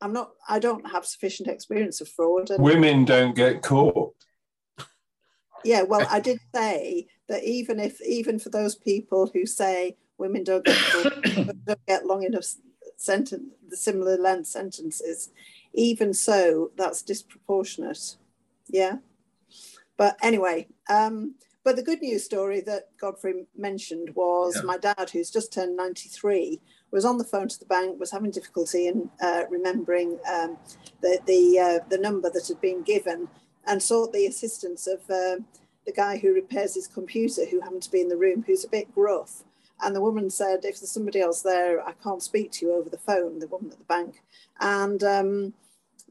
I'm 0.00 0.12
not. 0.12 0.30
I 0.48 0.58
don't 0.58 0.90
have 0.90 1.04
sufficient 1.04 1.48
experience 1.48 2.00
of 2.00 2.08
fraud. 2.08 2.50
And, 2.50 2.62
Women 2.62 3.04
don't 3.04 3.34
get 3.34 3.62
caught. 3.62 4.14
Yeah, 5.64 5.82
well, 5.82 6.06
I 6.10 6.20
did 6.20 6.38
say 6.54 7.08
that 7.28 7.44
even 7.44 7.78
if, 7.80 8.00
even 8.00 8.38
for 8.38 8.48
those 8.48 8.74
people 8.74 9.30
who 9.32 9.44
say 9.44 9.96
women 10.16 10.42
don't 10.42 10.64
get 10.64 10.78
caught, 10.78 11.22
don't 11.66 11.86
get 11.86 12.06
long 12.06 12.22
enough 12.22 12.46
sentence, 12.96 13.42
the 13.68 13.76
similar 13.76 14.16
length 14.16 14.46
sentences, 14.46 15.30
even 15.74 16.12
so, 16.12 16.70
that's 16.76 17.02
disproportionate. 17.02 18.16
Yeah. 18.68 18.96
But 19.96 20.16
anyway, 20.22 20.68
um, 20.88 21.34
but 21.62 21.76
the 21.76 21.82
good 21.82 22.00
news 22.00 22.24
story 22.24 22.62
that 22.62 22.88
Godfrey 22.98 23.44
mentioned 23.56 24.10
was 24.14 24.56
yeah. 24.56 24.62
my 24.62 24.78
dad, 24.78 25.10
who's 25.12 25.30
just 25.30 25.52
turned 25.52 25.76
93, 25.76 26.60
was 26.90 27.04
on 27.04 27.18
the 27.18 27.24
phone 27.24 27.48
to 27.48 27.58
the 27.58 27.66
bank, 27.66 28.00
was 28.00 28.10
having 28.10 28.30
difficulty 28.30 28.86
in 28.86 29.10
uh, 29.20 29.42
remembering 29.50 30.18
um, 30.30 30.56
the 31.02 31.20
the 31.26 31.58
uh, 31.58 31.88
the 31.88 31.98
number 31.98 32.30
that 32.30 32.48
had 32.48 32.60
been 32.60 32.82
given, 32.82 33.28
and 33.66 33.82
sought 33.82 34.12
the 34.12 34.26
assistance 34.26 34.86
of 34.86 35.00
uh, 35.10 35.36
the 35.86 35.92
guy 35.94 36.16
who 36.16 36.32
repairs 36.32 36.74
his 36.74 36.86
computer, 36.86 37.44
who 37.44 37.60
happened 37.60 37.82
to 37.82 37.90
be 37.90 38.00
in 38.00 38.08
the 38.08 38.16
room, 38.16 38.42
who's 38.46 38.64
a 38.64 38.68
bit 38.68 38.92
gruff. 38.94 39.44
And 39.82 39.94
the 39.94 40.00
woman 40.00 40.30
said, 40.30 40.64
"If 40.64 40.80
there's 40.80 40.90
somebody 40.90 41.20
else 41.20 41.42
there, 41.42 41.86
I 41.86 41.92
can't 41.92 42.22
speak 42.22 42.52
to 42.52 42.66
you 42.66 42.74
over 42.74 42.90
the 42.90 42.98
phone." 42.98 43.38
The 43.38 43.46
woman 43.48 43.70
at 43.72 43.78
the 43.78 43.84
bank, 43.84 44.22
and 44.60 45.02
um, 45.02 45.54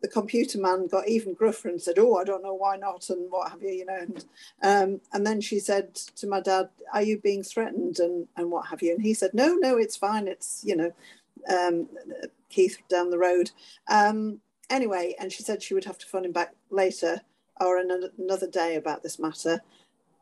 the 0.01 0.07
computer 0.07 0.59
man 0.59 0.87
got 0.87 1.07
even 1.07 1.33
gruffer 1.33 1.69
and 1.69 1.81
said, 1.81 1.99
"Oh, 1.99 2.15
I 2.15 2.23
don't 2.23 2.43
know 2.43 2.53
why 2.53 2.77
not," 2.77 3.09
and 3.09 3.31
what 3.31 3.51
have 3.51 3.61
you, 3.61 3.69
you 3.69 3.85
know. 3.85 3.97
And, 3.97 4.25
um, 4.61 5.01
and 5.13 5.25
then 5.25 5.41
she 5.41 5.59
said 5.59 5.95
to 5.95 6.27
my 6.27 6.39
dad, 6.41 6.69
"Are 6.93 7.01
you 7.03 7.19
being 7.19 7.43
threatened?" 7.43 7.99
and 7.99 8.27
and 8.37 8.51
what 8.51 8.67
have 8.67 8.81
you? 8.81 8.93
And 8.93 9.01
he 9.01 9.13
said, 9.13 9.33
"No, 9.33 9.55
no, 9.55 9.77
it's 9.77 9.95
fine. 9.97 10.27
It's 10.27 10.61
you 10.63 10.75
know, 10.75 10.91
um, 11.49 11.89
Keith 12.49 12.77
down 12.89 13.09
the 13.09 13.17
road." 13.17 13.51
Um, 13.87 14.41
anyway, 14.69 15.15
and 15.19 15.31
she 15.31 15.43
said 15.43 15.61
she 15.61 15.73
would 15.73 15.85
have 15.85 15.97
to 15.99 16.07
phone 16.07 16.25
him 16.25 16.31
back 16.31 16.53
later 16.69 17.21
or 17.59 17.77
another, 17.77 18.09
another 18.17 18.47
day 18.47 18.75
about 18.75 19.03
this 19.03 19.19
matter. 19.19 19.61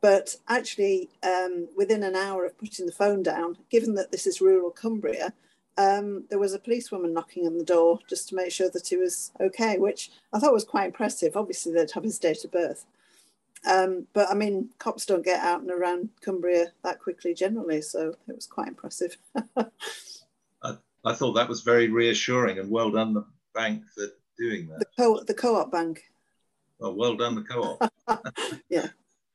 But 0.07 0.37
actually, 0.47 1.09
um, 1.21 1.67
within 1.75 2.01
an 2.01 2.15
hour 2.15 2.45
of 2.45 2.57
putting 2.57 2.85
the 2.85 2.93
phone 2.93 3.23
down, 3.23 3.57
given 3.69 3.93
that 3.95 4.09
this 4.09 4.25
is 4.25 4.39
rural 4.39 4.71
Cumbria, 4.71 5.33
um, 5.77 6.23
there 6.29 6.39
was 6.39 6.53
a 6.53 6.59
policewoman 6.59 7.11
knocking 7.11 7.45
on 7.45 7.57
the 7.57 7.65
door 7.65 7.99
just 8.07 8.29
to 8.29 8.35
make 8.35 8.53
sure 8.53 8.69
that 8.69 8.87
he 8.87 8.95
was 8.95 9.33
okay, 9.41 9.77
which 9.77 10.09
I 10.31 10.39
thought 10.39 10.53
was 10.53 10.63
quite 10.63 10.85
impressive. 10.85 11.35
Obviously, 11.35 11.73
they'd 11.73 11.91
have 11.91 12.05
his 12.05 12.19
date 12.19 12.45
of 12.45 12.53
birth. 12.53 12.85
Um, 13.69 14.07
but 14.13 14.29
I 14.29 14.33
mean, 14.33 14.69
cops 14.79 15.05
don't 15.05 15.25
get 15.25 15.41
out 15.41 15.59
and 15.59 15.71
around 15.71 16.07
Cumbria 16.21 16.67
that 16.85 17.01
quickly 17.01 17.33
generally, 17.33 17.81
so 17.81 18.15
it 18.29 18.35
was 18.35 18.47
quite 18.47 18.69
impressive. 18.69 19.17
I, 19.57 20.77
I, 21.03 21.15
thought 21.15 21.33
that 21.33 21.49
was 21.49 21.63
very 21.63 21.89
reassuring 21.89 22.59
and 22.59 22.71
well 22.71 22.91
done 22.91 23.13
the 23.13 23.25
bank 23.53 23.83
for 23.93 24.05
doing 24.39 24.69
that. 24.69 24.79
The, 24.79 25.03
co- 25.03 25.23
the 25.25 25.33
co-op 25.33 25.69
bank. 25.69 26.05
Well, 26.79 26.95
well 26.95 27.17
done 27.17 27.35
the 27.35 27.41
co-op. 27.41 27.91
yeah. 28.69 28.87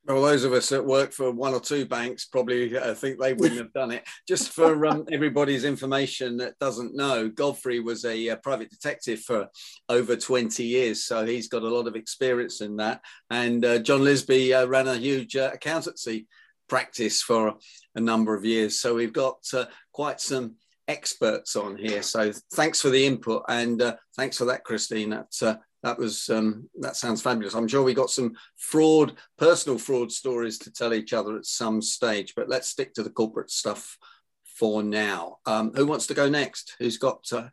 Well, 0.04 0.22
those 0.22 0.42
of 0.42 0.52
us 0.52 0.68
that 0.70 0.84
work 0.84 1.12
for 1.12 1.30
one 1.30 1.54
or 1.54 1.60
two 1.60 1.86
banks 1.86 2.24
probably 2.24 2.76
uh, 2.76 2.92
think 2.92 3.20
they 3.20 3.34
wouldn't 3.34 3.60
have 3.60 3.72
done 3.72 3.92
it. 3.92 4.02
Just 4.26 4.50
for 4.50 4.84
um, 4.86 5.06
everybody's 5.12 5.62
information 5.62 6.36
that 6.38 6.58
doesn't 6.58 6.96
know, 6.96 7.28
Godfrey 7.28 7.78
was 7.78 8.04
a, 8.04 8.26
a, 8.26 8.32
uh, 8.32 8.36
private 8.36 8.68
detective 8.68 9.20
for 9.20 9.46
over 9.88 10.16
20 10.16 10.64
years, 10.64 11.04
so 11.04 11.24
he's 11.24 11.48
got 11.48 11.62
a 11.62 11.68
lot 11.68 11.86
of 11.86 11.94
experience 11.94 12.60
in 12.60 12.76
that. 12.76 13.00
And 13.30 13.64
uh, 13.64 13.78
John 13.78 14.00
Lisby 14.00 14.60
uh, 14.60 14.66
ran 14.66 14.88
a 14.88 14.96
huge 14.96 15.36
uh, 15.36 15.50
accountancy 15.54 16.26
practice 16.68 17.22
for 17.22 17.54
a 17.94 18.00
number 18.00 18.34
of 18.34 18.44
years, 18.44 18.80
so 18.80 18.96
we've 18.96 19.12
got 19.12 19.38
uh, 19.54 19.66
quite 19.92 20.20
some 20.20 20.56
experts 20.88 21.54
on 21.54 21.76
here. 21.76 22.02
So 22.02 22.32
thanks 22.54 22.80
for 22.80 22.90
the 22.90 23.06
input 23.06 23.44
and 23.48 23.96
thanks 24.16 24.36
for 24.36 24.46
that, 24.46 24.64
Christine. 24.64 25.10
That's 25.10 25.44
that 25.82 25.98
was 25.98 26.30
um, 26.30 26.68
that 26.80 26.96
sounds 26.96 27.22
fabulous. 27.22 27.54
I'm 27.54 27.68
sure 27.68 27.82
we 27.82 27.94
got 27.94 28.10
some 28.10 28.34
fraud, 28.56 29.14
personal 29.36 29.78
fraud 29.78 30.12
stories 30.12 30.58
to 30.58 30.72
tell 30.72 30.94
each 30.94 31.12
other 31.12 31.36
at 31.36 31.46
some 31.46 31.82
stage, 31.82 32.34
but 32.36 32.48
let's 32.48 32.68
stick 32.68 32.94
to 32.94 33.02
the 33.02 33.10
corporate 33.10 33.50
stuff 33.50 33.98
for 34.44 34.82
now. 34.82 35.38
Um, 35.44 35.72
who 35.74 35.86
wants 35.86 36.06
to 36.08 36.14
go 36.14 36.28
next? 36.28 36.76
Who's 36.78 36.98
got 36.98 37.24
uh, 37.32 37.48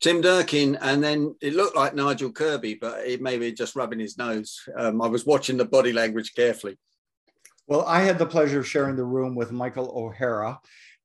Tim 0.00 0.22
Durkin? 0.22 0.76
And 0.80 1.04
then 1.04 1.34
it 1.42 1.54
looked 1.54 1.76
like 1.76 1.94
Nigel 1.94 2.32
Kirby, 2.32 2.74
but 2.74 3.06
it 3.06 3.20
may 3.20 3.36
be 3.36 3.52
just 3.52 3.76
rubbing 3.76 3.98
his 4.00 4.16
nose. 4.16 4.60
Um, 4.76 5.02
I 5.02 5.08
was 5.08 5.26
watching 5.26 5.58
the 5.58 5.66
body 5.66 5.92
language 5.92 6.34
carefully. 6.34 6.78
Well, 7.66 7.84
I 7.84 8.00
had 8.00 8.18
the 8.18 8.24
pleasure 8.24 8.60
of 8.60 8.66
sharing 8.66 8.96
the 8.96 9.04
room 9.04 9.34
with 9.34 9.52
Michael 9.52 9.92
O'Hara, 9.94 10.58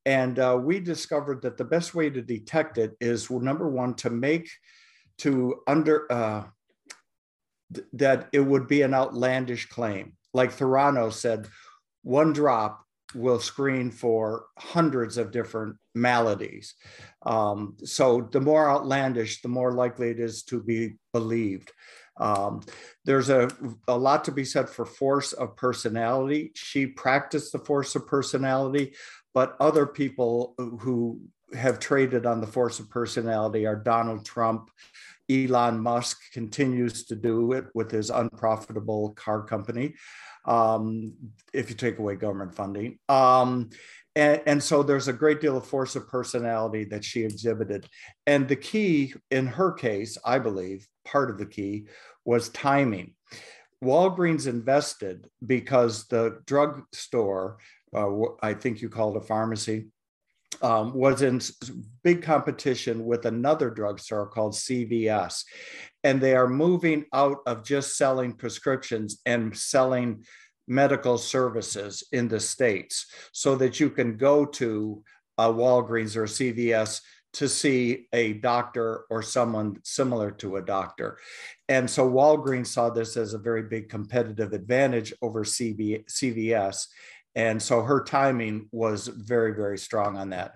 and 0.06 0.39
uh, 0.39 0.58
we 0.62 0.80
discovered 0.80 1.41
that 1.41 1.58
the 1.58 1.65
best 1.65 1.93
way 1.93 2.10
to 2.10 2.21
detect 2.21 2.78
it 2.78 2.95
is 3.02 3.30
number 3.30 3.69
one 3.69 3.95
to 3.95 4.10
make 4.10 4.49
to 5.19 5.62
under 5.67 6.12
uh, 6.12 6.43
th- 7.73 7.88
that 7.93 8.30
it 8.34 8.39
would 8.39 8.67
be 8.67 8.82
an 8.82 8.93
outlandish 8.93 9.67
claim. 9.67 10.13
Like 10.34 10.52
Theranos 10.52 11.13
said, 11.13 11.47
one 12.02 12.34
drop 12.34 12.84
will 13.15 13.39
screen 13.39 13.91
for 13.91 14.45
hundreds 14.58 15.17
of 15.17 15.32
different 15.32 15.78
maladies. 15.93 16.76
Um, 17.26 17.78
so 17.84 18.28
the 18.32 18.41
more 18.41 18.69
outlandish, 18.69 19.41
the 19.41 19.49
more 19.49 19.71
likely 19.71 20.10
it 20.10 20.19
is 20.19 20.43
to 20.43 20.62
be 20.62 20.95
believed. 21.12 21.71
Um, 22.19 22.62
there's 23.06 23.30
a, 23.30 23.49
a 23.88 23.97
lot 23.97 24.26
to 24.26 24.32
be 24.32 24.45
said 24.45 24.69
for 24.69 24.86
force 24.86 25.34
of 25.34 25.56
personality. 25.56 26.52
She 26.56 26.86
practiced 26.88 27.52
the 27.52 27.60
force 27.60 27.95
of 27.95 28.08
personality, 28.08 28.95
but 29.34 29.56
other 29.60 29.86
people 29.86 30.56
who 30.58 31.21
have 31.56 31.80
traded 31.80 32.26
on 32.26 32.41
the 32.41 32.47
force 32.47 32.80
of 32.80 32.89
personality 32.89 33.65
are 33.65 33.76
Donald 33.76 34.26
Trump. 34.26 34.69
Elon 35.30 35.80
Musk 35.80 36.20
continues 36.34 37.06
to 37.06 37.16
do 37.16 37.54
it 37.54 37.66
with 37.74 37.92
his 37.92 38.10
unprofitable 38.10 39.12
car 39.12 39.44
company, 39.44 39.96
um, 40.46 41.14
if 41.54 41.70
you 41.70 41.76
take 41.76 42.00
away 42.00 42.16
government 42.16 42.56
funding. 42.56 43.00
Um, 43.10 43.70
and, 44.16 44.42
and, 44.46 44.64
so 44.64 44.84
there's 44.84 45.08
a 45.08 45.14
great 45.14 45.42
deal 45.42 45.58
of 45.58 45.66
force 45.66 45.96
of 45.96 46.08
personality 46.08 46.84
that 46.86 47.04
she 47.04 47.24
exhibited. 47.24 47.88
And 48.28 48.48
the 48.48 48.56
key 48.56 49.16
in 49.32 49.48
her 49.48 49.72
case, 49.72 50.18
I 50.24 50.38
believe, 50.38 50.88
part 51.04 51.32
of 51.32 51.40
the 51.40 51.48
key 51.48 51.88
was 52.26 52.50
timing. 52.50 53.16
Walgreens 53.84 54.48
invested 54.48 55.30
because 55.46 56.08
the 56.08 56.42
drugstore, 56.46 57.58
uh, 57.96 58.10
I 58.42 58.54
think 58.54 58.82
you 58.82 58.90
called 58.90 59.18
a 59.18 59.22
pharmacy, 59.22 59.88
um, 60.63 60.93
was 60.93 61.21
in 61.21 61.41
big 62.04 62.23
competition 62.23 63.06
with 63.06 63.26
another 63.26 63.69
drugstore 63.69 64.28
called 64.28 64.54
CVS. 64.54 65.43
And 66.04 66.19
they 66.19 66.36
are 66.36 66.47
moving 66.47 67.06
out 67.13 67.39
of 67.45 67.63
just 67.63 67.97
selling 67.97 68.34
prescriptions 68.34 69.19
and 69.26 69.56
selling 69.56 70.23
medical 70.67 71.17
services 71.17 72.04
in 72.13 72.30
the 72.30 72.39
States 72.39 73.06
so 73.34 73.56
that 73.58 73.80
you 73.80 73.89
can 73.89 74.15
go 74.15 74.45
to 74.45 75.04
a 75.38 75.45
Walgreens 75.45 76.15
or 76.15 76.23
CVS 76.23 77.02
to 77.34 77.49
see 77.49 78.08
a 78.13 78.34
doctor 78.34 79.06
or 79.10 79.21
someone 79.23 79.76
similar 79.84 80.30
to 80.30 80.58
a 80.58 80.62
doctor. 80.62 81.17
And 81.67 81.89
so 81.89 82.10
Walgreens 82.10 82.67
saw 82.67 82.89
this 82.89 83.17
as 83.17 83.34
a 83.34 83.39
very 83.39 83.63
big 83.63 83.89
competitive 83.89 84.54
advantage 84.54 85.13
over 85.21 85.43
CVS. 85.43 86.88
And 87.36 87.62
so 87.62 87.82
her 87.82 88.04
timing 88.04 88.69
was 88.72 89.08
very, 89.08 89.54
very 89.54 89.78
strong 89.78 90.17
on 90.17 90.30
that. 90.30 90.54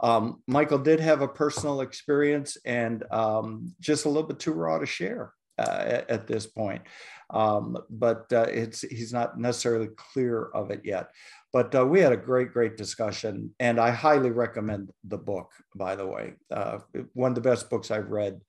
Um, 0.00 0.42
Michael 0.46 0.78
did 0.78 1.00
have 1.00 1.20
a 1.20 1.28
personal 1.28 1.82
experience 1.82 2.56
and 2.64 3.04
um, 3.10 3.74
just 3.80 4.04
a 4.04 4.08
little 4.08 4.26
bit 4.26 4.38
too 4.38 4.52
raw 4.52 4.78
to 4.78 4.86
share 4.86 5.34
uh, 5.58 5.82
at, 5.84 6.10
at, 6.10 6.26
this 6.26 6.46
point. 6.46 6.82
Um, 7.28 7.76
but 7.90 8.32
uh, 8.32 8.46
it's 8.48 8.80
he's 8.80 9.12
not 9.12 9.38
necessarily 9.38 9.88
clear 9.88 10.46
of 10.54 10.70
it 10.70 10.80
yet. 10.84 11.10
But 11.52 11.74
uh, 11.74 11.84
we 11.84 12.00
had 12.00 12.12
a 12.12 12.16
great, 12.16 12.52
great 12.52 12.76
discussion, 12.76 13.54
and 13.58 13.78
I 13.78 13.90
highly 13.90 14.30
recommend 14.30 14.90
the 15.04 15.18
book. 15.18 15.50
By 15.74 15.96
the 15.96 16.06
way, 16.06 16.34
uh, 16.50 16.78
one 17.12 17.32
of 17.32 17.34
the 17.34 17.40
best 17.40 17.68
books 17.68 17.90
I've 17.90 18.10
read 18.10 18.40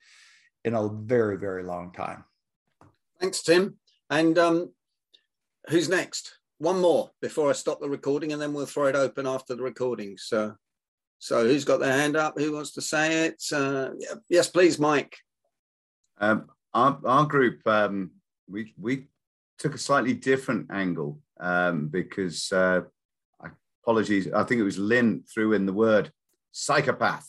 in 0.63 0.76
a 0.76 0.88
very, 0.88 1.38
very 1.38 1.63
long 1.63 1.91
time. 1.91 2.24
Thanks, 3.20 3.41
Tim. 3.41 3.78
And 4.10 4.38
um, 4.38 4.74
who's 5.70 5.89
next? 5.89 6.38
One 6.62 6.80
more 6.80 7.10
before 7.24 7.50
I 7.50 7.54
stop 7.54 7.80
the 7.80 7.89
recording, 7.89 8.34
and 8.34 8.39
then 8.39 8.54
we'll 8.54 8.67
throw 8.67 8.86
it 8.86 8.95
open 8.95 9.26
after 9.26 9.56
the 9.56 9.63
recording. 9.63 10.15
So, 10.19 10.54
so 11.17 11.43
who's 11.43 11.65
got 11.65 11.80
their 11.80 11.91
hand 11.91 12.15
up? 12.15 12.38
Who 12.38 12.54
wants 12.54 12.74
to 12.74 12.82
say 12.82 13.26
it? 13.26 13.41
Uh, 13.52 13.89
yes, 14.30 14.47
please, 14.47 14.78
Mike. 14.78 15.17
Um, 16.19 16.52
our, 16.71 17.00
our 17.04 17.26
group, 17.26 17.65
um, 17.65 18.12
we 18.47 18.76
we 18.80 19.08
took 19.58 19.74
a 19.74 19.80
slightly 19.80 20.13
different 20.13 20.69
angle 20.71 21.19
um, 21.39 21.88
because 21.88 22.52
uh, 22.52 22.82
apologies, 23.84 24.32
I 24.32 24.43
think 24.43 24.62
it 24.62 24.63
was 24.63 24.78
Lynn 24.78 25.24
threw 25.34 25.54
in 25.54 25.65
the 25.65 25.74
word 25.74 26.12
psychopath. 26.52 27.28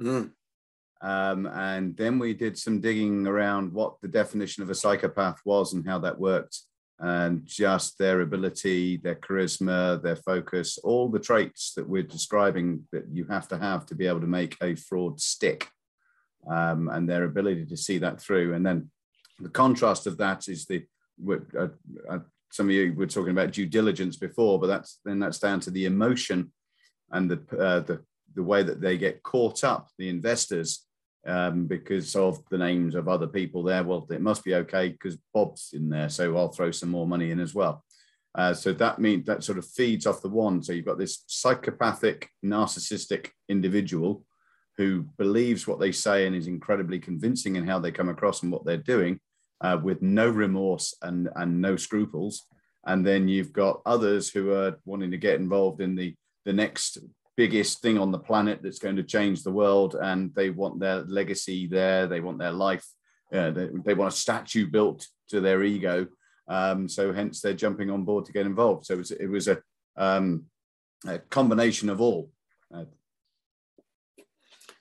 Mm. 0.00 0.30
Um, 1.02 1.46
and 1.46 1.96
then 1.96 2.20
we 2.20 2.32
did 2.32 2.56
some 2.56 2.80
digging 2.80 3.26
around 3.26 3.72
what 3.72 4.00
the 4.02 4.08
definition 4.08 4.62
of 4.62 4.70
a 4.70 4.74
psychopath 4.76 5.40
was 5.44 5.72
and 5.72 5.84
how 5.84 5.98
that 5.98 6.20
worked, 6.20 6.60
and 7.00 7.46
just 7.46 7.96
their 7.98 8.22
ability, 8.22 8.96
their 8.96 9.14
charisma, 9.14 10.02
their 10.02 10.16
focus, 10.16 10.78
all 10.78 11.08
the 11.08 11.18
traits 11.18 11.72
that 11.74 11.88
we're 11.88 12.02
describing 12.02 12.84
that 12.92 13.04
you 13.12 13.24
have 13.26 13.46
to 13.48 13.58
have 13.58 13.86
to 13.86 13.94
be 13.94 14.06
able 14.06 14.20
to 14.20 14.26
make 14.26 14.56
a 14.62 14.74
fraud 14.74 15.20
stick, 15.20 15.68
um, 16.50 16.88
and 16.88 17.08
their 17.08 17.24
ability 17.24 17.64
to 17.66 17.76
see 17.76 17.98
that 17.98 18.20
through. 18.20 18.54
And 18.54 18.66
then 18.66 18.90
the 19.38 19.48
contrast 19.48 20.06
of 20.06 20.16
that 20.18 20.48
is 20.48 20.66
the 20.66 20.84
uh, 21.56 21.68
uh, 22.08 22.18
some 22.50 22.66
of 22.66 22.72
you 22.72 22.94
were 22.94 23.06
talking 23.06 23.32
about 23.32 23.52
due 23.52 23.66
diligence 23.66 24.16
before, 24.16 24.58
but 24.58 24.68
that's 24.68 25.00
then 25.04 25.18
that's 25.18 25.38
down 25.38 25.60
to 25.60 25.70
the 25.70 25.84
emotion 25.84 26.52
and 27.10 27.30
the 27.30 27.58
uh, 27.58 27.80
the 27.80 28.02
the 28.34 28.42
way 28.42 28.62
that 28.62 28.80
they 28.80 28.96
get 28.98 29.22
caught 29.22 29.64
up, 29.64 29.88
the 29.98 30.08
investors, 30.08 30.86
um, 31.28 31.66
because 31.66 32.16
of 32.16 32.42
the 32.50 32.58
names 32.58 32.94
of 32.94 33.08
other 33.08 33.26
people 33.26 33.62
there. 33.62 33.84
Well, 33.84 34.06
it 34.10 34.20
must 34.20 34.44
be 34.44 34.54
okay 34.56 34.88
because 34.88 35.18
Bob's 35.34 35.70
in 35.72 35.88
there, 35.88 36.08
so 36.08 36.36
I'll 36.36 36.48
throw 36.48 36.70
some 36.70 36.88
more 36.88 37.06
money 37.06 37.30
in 37.30 37.38
as 37.38 37.54
well. 37.54 37.84
Uh, 38.34 38.54
so 38.54 38.72
that 38.72 38.98
means 38.98 39.26
that 39.26 39.44
sort 39.44 39.58
of 39.58 39.66
feeds 39.66 40.06
off 40.06 40.22
the 40.22 40.28
one. 40.28 40.62
So 40.62 40.72
you've 40.72 40.84
got 40.84 40.98
this 40.98 41.24
psychopathic, 41.26 42.30
narcissistic 42.44 43.28
individual 43.48 44.24
who 44.76 45.06
believes 45.18 45.66
what 45.66 45.80
they 45.80 45.90
say 45.92 46.26
and 46.26 46.36
is 46.36 46.46
incredibly 46.46 47.00
convincing 47.00 47.56
in 47.56 47.66
how 47.66 47.78
they 47.78 47.90
come 47.90 48.08
across 48.08 48.42
and 48.42 48.52
what 48.52 48.64
they're 48.64 48.76
doing 48.76 49.18
uh, 49.60 49.76
with 49.82 50.00
no 50.02 50.28
remorse 50.28 50.94
and, 51.02 51.28
and 51.34 51.60
no 51.60 51.76
scruples. 51.76 52.44
And 52.86 53.04
then 53.04 53.26
you've 53.26 53.52
got 53.52 53.82
others 53.84 54.30
who 54.30 54.52
are 54.52 54.78
wanting 54.84 55.10
to 55.10 55.18
get 55.18 55.40
involved 55.40 55.80
in 55.80 55.96
the, 55.96 56.14
the 56.44 56.52
next 56.52 56.98
biggest 57.38 57.80
thing 57.80 57.96
on 57.98 58.10
the 58.10 58.18
planet 58.18 58.58
that's 58.60 58.80
going 58.80 58.96
to 58.96 59.02
change 59.04 59.44
the 59.44 59.52
world. 59.52 59.94
And 59.94 60.34
they 60.34 60.50
want 60.50 60.80
their 60.80 61.02
legacy 61.02 61.68
there, 61.68 62.08
they 62.08 62.18
want 62.18 62.38
their 62.38 62.52
life, 62.52 62.84
uh, 63.32 63.52
they, 63.52 63.68
they 63.84 63.94
want 63.94 64.12
a 64.12 64.16
statue 64.16 64.66
built 64.66 65.06
to 65.28 65.40
their 65.40 65.62
ego. 65.62 66.08
Um, 66.48 66.88
so 66.88 67.12
hence 67.12 67.40
they're 67.40 67.54
jumping 67.54 67.90
on 67.90 68.04
board 68.04 68.24
to 68.24 68.32
get 68.32 68.44
involved. 68.44 68.86
So 68.86 68.94
it 68.94 68.96
was, 68.96 69.10
it 69.12 69.26
was 69.28 69.46
a, 69.46 69.58
um, 69.96 70.46
a 71.06 71.20
combination 71.20 71.88
of 71.88 72.00
all. 72.00 72.28
Uh, 72.74 72.86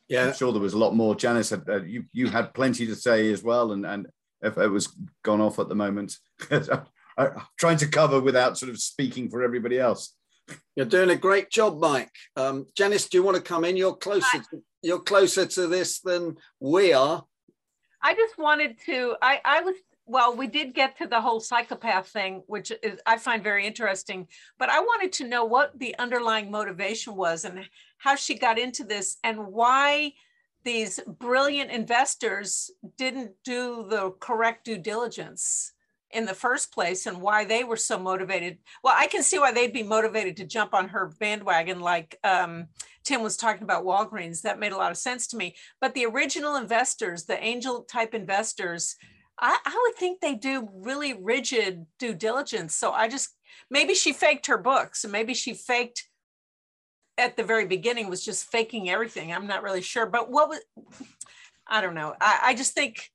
yeah, 0.09 0.25
I'm 0.25 0.33
sure 0.33 0.51
there 0.51 0.59
was 0.59 0.73
a 0.73 0.79
lot 0.79 0.95
more. 0.95 1.13
Janice, 1.15 1.51
had, 1.51 1.69
uh, 1.69 1.83
you 1.83 2.05
you 2.13 2.27
had 2.27 2.53
plenty 2.53 2.87
to 2.87 2.95
say 2.95 3.29
as 3.29 3.43
well, 3.43 3.73
and 3.73 3.85
and 3.85 4.07
if 4.41 4.57
it 4.57 4.69
was 4.69 4.95
gone 5.21 5.41
off 5.41 5.59
at 5.59 5.67
the 5.67 5.75
moment. 5.75 6.15
I'm 7.17 7.33
trying 7.59 7.77
to 7.77 7.87
cover 7.87 8.21
without 8.21 8.57
sort 8.57 8.69
of 8.69 8.79
speaking 8.79 9.29
for 9.29 9.43
everybody 9.43 9.79
else. 9.79 10.15
You're 10.75 10.85
doing 10.85 11.09
a 11.09 11.15
great 11.15 11.49
job, 11.49 11.79
Mike. 11.79 12.11
Um, 12.35 12.67
Janice, 12.75 13.09
do 13.09 13.17
you 13.17 13.23
want 13.23 13.35
to 13.35 13.41
come 13.41 13.65
in? 13.65 13.75
You're 13.75 13.95
closer. 13.95 14.39
To, 14.51 14.61
you're 14.81 14.99
closer 14.99 15.45
to 15.45 15.67
this 15.67 15.99
than 15.99 16.37
we 16.59 16.93
are. 16.93 17.25
I 18.01 18.13
just 18.13 18.37
wanted 18.37 18.77
to. 18.85 19.15
I, 19.21 19.41
I 19.43 19.61
was 19.61 19.75
well. 20.05 20.35
We 20.35 20.47
did 20.47 20.75
get 20.75 20.97
to 20.99 21.07
the 21.07 21.19
whole 21.19 21.39
psychopath 21.39 22.07
thing, 22.07 22.43
which 22.47 22.71
is 22.83 22.99
I 23.05 23.17
find 23.17 23.43
very 23.43 23.65
interesting. 23.65 24.27
But 24.59 24.69
I 24.69 24.79
wanted 24.79 25.11
to 25.13 25.27
know 25.27 25.45
what 25.45 25.77
the 25.77 25.97
underlying 25.97 26.51
motivation 26.51 27.15
was 27.15 27.43
and 27.43 27.67
how 27.97 28.15
she 28.15 28.35
got 28.35 28.59
into 28.59 28.83
this 28.83 29.17
and 29.23 29.47
why 29.47 30.13
these 30.63 30.99
brilliant 31.07 31.71
investors 31.71 32.69
didn't 32.97 33.31
do 33.43 33.87
the 33.89 34.11
correct 34.19 34.65
due 34.65 34.77
diligence 34.77 35.73
in 36.11 36.25
the 36.25 36.33
first 36.33 36.71
place 36.71 37.05
and 37.05 37.21
why 37.21 37.43
they 37.43 37.63
were 37.63 37.77
so 37.77 37.99
motivated. 37.99 38.57
Well, 38.83 38.93
I 38.97 39.07
can 39.07 39.23
see 39.23 39.39
why 39.39 39.51
they'd 39.51 39.73
be 39.73 39.83
motivated 39.83 40.37
to 40.37 40.45
jump 40.45 40.73
on 40.73 40.89
her 40.89 41.11
bandwagon, 41.19 41.79
like 41.79 42.17
um, 42.23 42.67
Tim 43.03 43.21
was 43.21 43.37
talking 43.37 43.63
about 43.63 43.85
Walgreens. 43.85 44.41
That 44.41 44.59
made 44.59 44.71
a 44.71 44.77
lot 44.77 44.91
of 44.91 44.97
sense 44.97 45.27
to 45.27 45.37
me. 45.37 45.55
But 45.81 45.93
the 45.93 46.05
original 46.05 46.55
investors, 46.55 47.25
the 47.25 47.41
angel 47.43 47.83
type 47.83 48.13
investors, 48.13 48.95
I, 49.39 49.57
I 49.65 49.85
would 49.87 49.95
think 49.97 50.21
they 50.21 50.35
do 50.35 50.69
really 50.73 51.13
rigid 51.13 51.85
due 51.99 52.13
diligence. 52.13 52.73
So 52.73 52.91
I 52.91 53.07
just, 53.07 53.35
maybe 53.69 53.93
she 53.93 54.13
faked 54.13 54.47
her 54.47 54.57
books 54.57 55.03
and 55.03 55.11
maybe 55.11 55.33
she 55.33 55.53
faked 55.53 56.07
at 57.17 57.35
the 57.35 57.43
very 57.43 57.65
beginning 57.65 58.09
was 58.09 58.23
just 58.23 58.51
faking 58.51 58.89
everything. 58.89 59.33
I'm 59.33 59.47
not 59.47 59.63
really 59.63 59.81
sure, 59.81 60.05
but 60.05 60.29
what 60.29 60.49
was 60.49 60.59
I 61.67 61.81
don't 61.81 61.95
know. 61.95 62.15
I, 62.21 62.39
I 62.45 62.53
just 62.53 62.73
think 62.73 63.11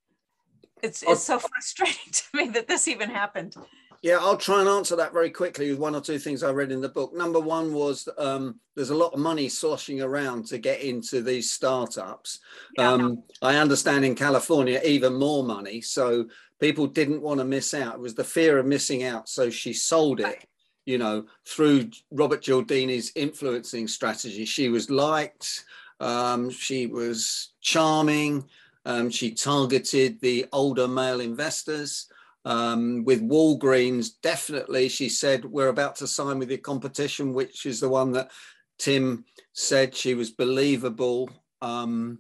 it's 0.83 1.03
it's 1.03 1.23
so 1.23 1.39
frustrating 1.55 2.13
to 2.13 2.25
me 2.35 2.49
that 2.51 2.69
this 2.69 2.89
even 2.89 3.11
happened. 3.11 3.57
Yeah, 4.03 4.19
I'll 4.21 4.37
try 4.37 4.59
and 4.59 4.69
answer 4.69 4.97
that 4.97 5.13
very 5.13 5.31
quickly 5.31 5.71
with 5.71 5.79
one 5.79 5.95
or 5.95 6.01
two 6.01 6.19
things 6.19 6.43
I 6.43 6.51
read 6.51 6.73
in 6.73 6.81
the 6.81 6.89
book. 6.89 7.15
Number 7.15 7.39
one 7.39 7.73
was 7.73 8.09
um, 8.19 8.59
there's 8.75 8.91
a 8.91 8.97
lot 8.97 9.13
of 9.13 9.21
money 9.21 9.49
sloshing 9.49 10.03
around 10.03 10.47
to 10.47 10.59
get 10.59 10.81
into 10.81 11.23
these 11.23 11.53
startups. 11.53 12.41
Yeah. 12.77 12.91
Um, 12.91 13.23
I 13.43 13.57
understand 13.57 14.05
in 14.05 14.17
California, 14.17 14.81
even 14.85 15.15
more 15.15 15.45
money. 15.45 15.81
So 15.83 16.27
people 16.59 16.89
didn't 16.89 17.23
want 17.23 17.39
to 17.39 17.45
miss 17.45 17.75
out. 17.75 17.95
It 17.95 18.01
was 18.01 18.15
the 18.15 18.25
fear 18.25 18.59
of 18.59 18.67
missing 18.67 19.05
out. 19.05 19.29
So 19.29 19.51
she 19.51 19.73
sold 19.73 20.19
it 20.19 20.49
you 20.85 20.99
know, 20.99 21.25
through 21.47 21.91
Robert 22.11 22.43
Cialdini's 22.43 23.13
influencing 23.15 23.89
strategy. 23.89 24.45
She 24.45 24.69
was 24.69 24.91
liked, 24.91 25.65
um, 26.01 26.51
she 26.51 26.87
was 26.87 27.53
charming, 27.61 28.45
um, 28.85 29.11
she 29.11 29.33
targeted 29.33 30.21
the 30.21 30.47
older 30.53 30.89
male 30.89 31.21
investors. 31.21 32.07
Um, 32.45 33.05
with 33.05 33.23
Walgreens, 33.23 34.11
definitely, 34.23 34.89
she 34.89 35.09
said, 35.09 35.45
We're 35.45 35.69
about 35.69 35.97
to 35.97 36.07
sign 36.07 36.39
with 36.39 36.51
your 36.51 36.59
competition, 36.59 37.33
which 37.33 37.67
is 37.67 37.81
the 37.81 37.89
one 37.89 38.13
that 38.13 38.33
Tim 38.79 39.25
said 39.53 39.95
she 39.95 40.15
was 40.15 40.31
believable. 40.31 41.31
Um, 41.61 42.19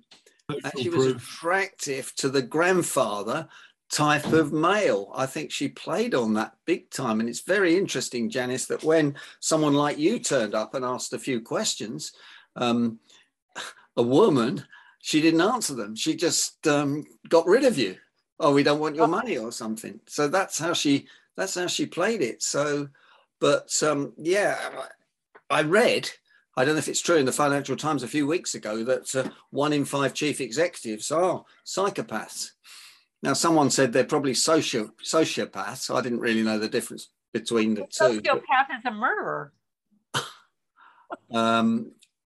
and 0.48 0.72
she 0.79 0.88
was 0.88 1.07
attractive 1.07 2.14
to 2.16 2.29
the 2.29 2.42
grandfather 2.42 3.48
type 3.90 4.27
of 4.33 4.53
male. 4.53 5.12
I 5.14 5.27
think 5.27 5.51
she 5.51 5.68
played 5.68 6.14
on 6.14 6.35
that 6.35 6.55
big 6.66 6.90
time. 6.90 7.20
And 7.20 7.29
it's 7.29 7.40
very 7.40 7.77
interesting, 7.77 8.31
Janice, 8.31 8.66
that 8.66 8.85
when 8.85 9.16
someone 9.40 9.75
like 9.75 9.98
you 9.98 10.18
turned 10.18 10.55
up 10.55 10.75
and 10.75 10.85
asked 10.85 11.12
a 11.12 11.18
few 11.18 11.40
questions, 11.40 12.12
um, 12.57 12.98
a 13.96 14.03
woman, 14.03 14.64
she 15.03 15.21
didn't 15.21 15.41
answer 15.41 15.75
them. 15.75 15.97
She 15.97 16.15
just 16.15 16.67
um, 16.67 17.05
got 17.29 17.47
rid 17.47 17.65
of 17.65 17.77
you. 17.77 17.97
Oh, 18.38 18.55
we 18.55 18.62
don't 18.62 18.79
want 18.79 18.97
your 18.97 19.09
money 19.09 19.37
or 19.37 19.53
something. 19.53 20.01
So 20.07 20.29
that's 20.29 20.59
how 20.59 20.73
she 20.73 21.07
that's 21.37 21.57
how 21.57 21.67
she 21.67 21.87
played 21.87 22.23
it. 22.23 22.43
So, 22.43 22.88
but 23.41 23.71
um, 23.83 24.12
yeah, 24.17 24.59
I 25.51 25.62
read. 25.62 26.09
I 26.57 26.65
don't 26.65 26.75
know 26.75 26.79
if 26.79 26.88
it's 26.88 27.01
true 27.01 27.17
in 27.17 27.27
the 27.27 27.33
Financial 27.33 27.77
Times 27.77 28.03
a 28.03 28.09
few 28.09 28.27
weeks 28.27 28.55
ago 28.55 28.85
that 28.85 29.15
uh, 29.17 29.29
one 29.51 29.73
in 29.73 29.85
five 29.85 30.15
chief 30.15 30.41
executives 30.41 31.11
are 31.11 31.45
psychopaths. 31.67 32.51
Now, 33.23 33.33
someone 33.33 33.71
said 33.71 33.93
they're 33.93 34.05
probably 34.05 34.35
socio- 34.35 34.93
sociopaths. 35.03 35.95
I 35.95 36.01
didn't 36.01 36.21
really 36.21 36.43
know 36.43 36.59
the 36.59 36.69
difference 36.69 37.09
between 37.33 37.75
the 37.75 37.83
two. 37.83 38.21
Sociopath 38.21 38.69
but... 38.69 38.77
is 38.79 38.85
a 38.85 38.91
murderer. 38.91 39.53
um, 41.33 41.93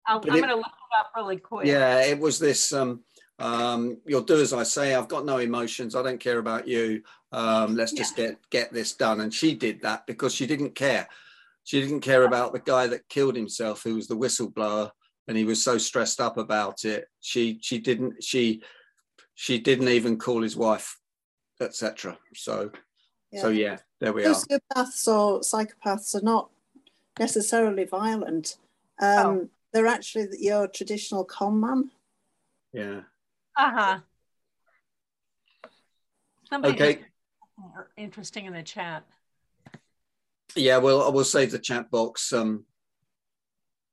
I'm, 0.08 0.17
I'm 0.17 0.21
going 0.21 0.47
to 0.47 0.56
look 0.56 0.65
up 1.00 1.12
really 1.15 1.38
quick. 1.38 1.67
Yeah, 1.67 2.02
it 2.02 2.19
was 2.19 2.39
this. 2.39 2.73
Um, 2.73 3.02
um, 3.39 3.97
you'll 4.06 4.21
do 4.21 4.41
as 4.41 4.54
I 4.54 4.63
say. 4.63 4.95
I've 4.95 5.08
got 5.08 5.26
no 5.26 5.38
emotions. 5.38 5.95
I 5.95 6.04
don't 6.04 6.19
care 6.19 6.39
about 6.39 6.67
you. 6.67 7.04
Um, 7.32 7.76
let's 7.76 7.93
yeah. 7.93 8.00
just 8.00 8.15
get 8.15 8.38
get 8.50 8.73
this 8.73 8.93
done. 8.93 9.21
And 9.21 9.34
she 9.34 9.54
did 9.56 9.82
that 9.82 10.08
because 10.08 10.34
she 10.34 10.47
didn't 10.47 10.76
care. 10.76 11.08
She 11.63 11.82
didn't 11.82 12.02
care 12.02 12.23
about 12.23 12.54
the 12.54 12.60
guy 12.60 12.88
that 12.88 13.10
killed 13.10 13.36
himself, 13.36 13.84
who 13.84 13.95
was 13.95 14.08
the 14.08 14.15
whistleblower, 14.15 14.89
and 15.28 15.38
he 15.38 15.43
was 15.43 15.63
so 15.63 15.78
stressed 15.78 16.21
up 16.21 16.38
about 16.38 16.86
it. 16.86 17.06
She 17.19 17.60
she 17.62 17.80
didn't 17.80 18.23
she 18.23 18.62
she 19.36 19.60
didn't 19.60 19.89
even 19.89 20.17
call 20.17 20.41
his 20.41 20.56
wife, 20.56 20.97
etc. 21.62 22.17
So, 22.34 22.71
yeah. 23.32 23.41
so 23.41 23.50
yeah, 23.50 23.78
there 24.00 24.13
we 24.13 24.23
Sociopaths 24.23 24.60
are. 24.76 24.84
Sociopaths 24.84 25.08
or 25.08 25.39
psychopaths 25.41 26.15
are 26.15 26.23
not 26.23 26.50
necessarily 27.19 27.84
violent. 27.84 28.58
Um, 29.00 29.28
oh. 29.28 29.50
They're 29.73 29.88
actually 29.88 30.27
your 30.39 30.67
traditional 30.67 31.25
con 31.25 31.60
man. 31.60 31.91
Yeah. 32.73 33.01
Uh 33.58 33.71
huh. 33.71 33.99
Somebody 36.49 36.73
okay. 36.75 37.06
interesting 37.97 38.45
in 38.45 38.53
the 38.53 38.63
chat. 38.63 39.03
Yeah, 40.56 40.77
well, 40.77 41.03
I 41.03 41.10
will 41.10 41.25
save 41.25 41.51
the 41.51 41.60
chat 41.60 41.91
box. 41.91 42.32
Um, 42.32 42.65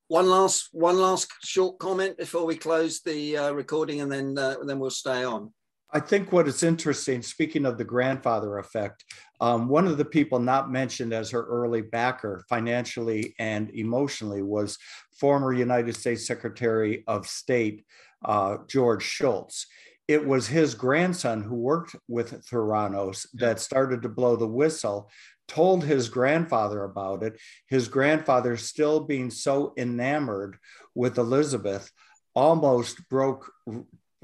one 0.08 0.28
last 0.28 0.68
one 0.72 0.98
last 0.98 1.32
short 1.42 1.78
comment 1.78 2.16
before 2.16 2.46
we 2.46 2.56
close 2.56 3.00
the 3.00 3.36
uh, 3.36 3.52
recording, 3.52 4.00
and 4.00 4.12
then 4.12 4.38
uh, 4.38 4.56
then 4.64 4.78
we'll 4.78 4.90
stay 4.90 5.24
on. 5.24 5.52
I 5.94 6.00
think 6.00 6.32
what 6.32 6.48
is 6.48 6.64
interesting, 6.64 7.22
speaking 7.22 7.64
of 7.64 7.78
the 7.78 7.84
grandfather 7.84 8.58
effect, 8.58 9.04
um, 9.40 9.68
one 9.68 9.86
of 9.86 9.96
the 9.96 10.04
people 10.04 10.40
not 10.40 10.68
mentioned 10.68 11.12
as 11.12 11.30
her 11.30 11.44
early 11.44 11.82
backer 11.82 12.44
financially 12.48 13.32
and 13.38 13.70
emotionally 13.70 14.42
was 14.42 14.76
former 15.12 15.52
United 15.52 15.94
States 15.94 16.26
Secretary 16.26 17.04
of 17.06 17.28
State 17.28 17.84
uh, 18.24 18.56
George 18.66 19.04
Shultz. 19.04 19.66
It 20.08 20.26
was 20.26 20.48
his 20.48 20.74
grandson 20.74 21.42
who 21.42 21.54
worked 21.54 21.94
with 22.08 22.44
Theranos 22.44 23.28
that 23.34 23.60
started 23.60 24.02
to 24.02 24.08
blow 24.08 24.34
the 24.34 24.48
whistle 24.48 25.08
told 25.46 25.84
his 25.84 26.08
grandfather 26.08 26.82
about 26.82 27.22
it. 27.22 27.38
His 27.68 27.86
grandfather, 27.86 28.56
still 28.56 28.98
being 29.00 29.30
so 29.30 29.74
enamored 29.76 30.56
with 30.94 31.18
Elizabeth, 31.18 31.90
almost 32.34 33.08
broke 33.08 33.52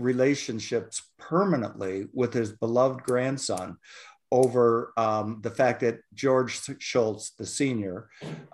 relationships 0.00 1.10
permanently 1.18 2.06
with 2.12 2.32
his 2.32 2.52
beloved 2.52 3.02
grandson 3.02 3.76
over 4.32 4.92
um, 4.96 5.40
the 5.42 5.50
fact 5.50 5.80
that 5.80 6.00
George 6.14 6.60
Shultz, 6.78 7.30
the 7.30 7.46
senior, 7.46 8.08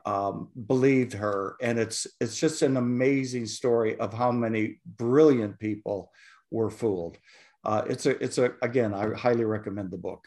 um, 0.06 0.48
believed 0.66 1.12
her, 1.12 1.56
and 1.60 1.78
it's 1.78 2.06
it's 2.20 2.38
just 2.38 2.62
an 2.62 2.76
amazing 2.76 3.46
story 3.46 3.98
of 3.98 4.12
how 4.14 4.32
many 4.32 4.80
brilliant 4.86 5.58
people 5.58 6.10
were 6.50 6.70
fooled. 6.70 7.18
Uh, 7.64 7.82
it's 7.88 8.06
a 8.06 8.22
it's 8.22 8.38
a 8.38 8.52
again, 8.62 8.94
I 8.94 9.12
highly 9.14 9.44
recommend 9.44 9.90
the 9.90 9.98
book 9.98 10.24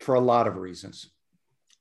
for 0.00 0.16
a 0.16 0.20
lot 0.20 0.48
of 0.48 0.56
reasons. 0.56 1.10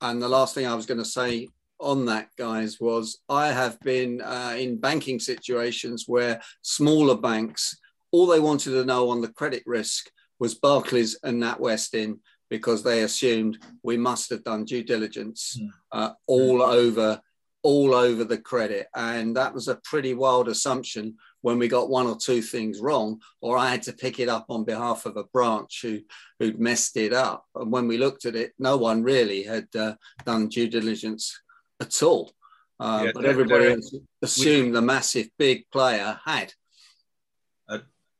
And 0.01 0.21
the 0.21 0.29
last 0.29 0.53
thing 0.53 0.67
I 0.67 0.75
was 0.75 0.86
going 0.86 0.99
to 0.99 1.05
say 1.05 1.47
on 1.79 2.05
that, 2.05 2.29
guys, 2.38 2.79
was 2.79 3.19
I 3.27 3.47
have 3.47 3.79
been 3.81 4.21
uh, 4.21 4.55
in 4.57 4.77
banking 4.77 5.19
situations 5.19 6.05
where 6.07 6.41
smaller 6.62 7.17
banks, 7.17 7.75
all 8.12 8.28
they 8.28 8.39
wanted 8.39 8.71
to 8.71 8.86
know 8.86 9.10
on 9.10 9.21
the 9.21 9.32
credit 9.32 9.63
risk 9.65 10.10
was 10.39 10.56
Barclays 10.56 11.17
and 11.24 11.41
NatWest 11.41 11.93
in 11.93 12.19
because 12.50 12.84
they 12.84 13.04
assumed 13.04 13.58
we 13.84 13.97
must 13.97 14.30
have 14.30 14.43
done 14.43 14.65
due 14.65 14.84
diligence 14.84 15.58
hmm. 15.60 15.67
uh, 15.91 16.12
all 16.28 16.62
over 16.62 17.21
all 17.63 17.93
over 17.93 18.24
the 18.24 18.39
credit 18.39 18.88
and 18.95 19.38
that 19.38 19.54
was 19.54 19.67
a 19.67 19.80
pretty 19.84 20.15
wild 20.15 20.47
assumption 20.47 21.15
when 21.41 21.58
we 21.58 21.67
got 21.67 21.89
one 21.89 22.08
or 22.08 22.15
two 22.15 22.41
things 22.41 22.80
wrong, 22.80 23.19
or 23.41 23.58
I 23.58 23.69
had 23.69 23.84
to 23.84 23.93
pick 23.93 24.19
it 24.19 24.30
up 24.30 24.45
on 24.50 24.63
behalf 24.63 25.06
of 25.06 25.17
a 25.17 25.24
branch 25.26 25.80
who 25.82 26.02
who'd 26.39 26.60
messed 26.60 26.97
it 26.97 27.13
up. 27.13 27.45
And 27.56 27.71
when 27.71 27.88
we 27.88 27.97
looked 27.97 28.26
at 28.26 28.36
it, 28.36 28.54
no 28.58 28.78
one 28.78 29.04
really 29.04 29.43
had 29.43 29.67
uh, 29.76 29.95
done 30.26 30.47
due 30.47 30.67
diligence 30.67 31.39
at 31.80 32.02
all. 32.04 32.32
Uh, 32.80 33.04
yeah, 33.06 33.12
but 33.13 33.26
everybody 33.26 33.76
assumed 34.21 34.67
we, 34.67 34.71
the 34.71 34.82
massive 34.82 35.28
big 35.38 35.65
player 35.71 36.19
had. 36.26 36.54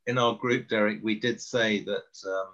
In 0.06 0.18
our 0.18 0.34
group, 0.34 0.68
Derek, 0.68 1.00
we 1.02 1.18
did 1.18 1.40
say 1.40 1.84
that 1.84 2.28
um, 2.28 2.48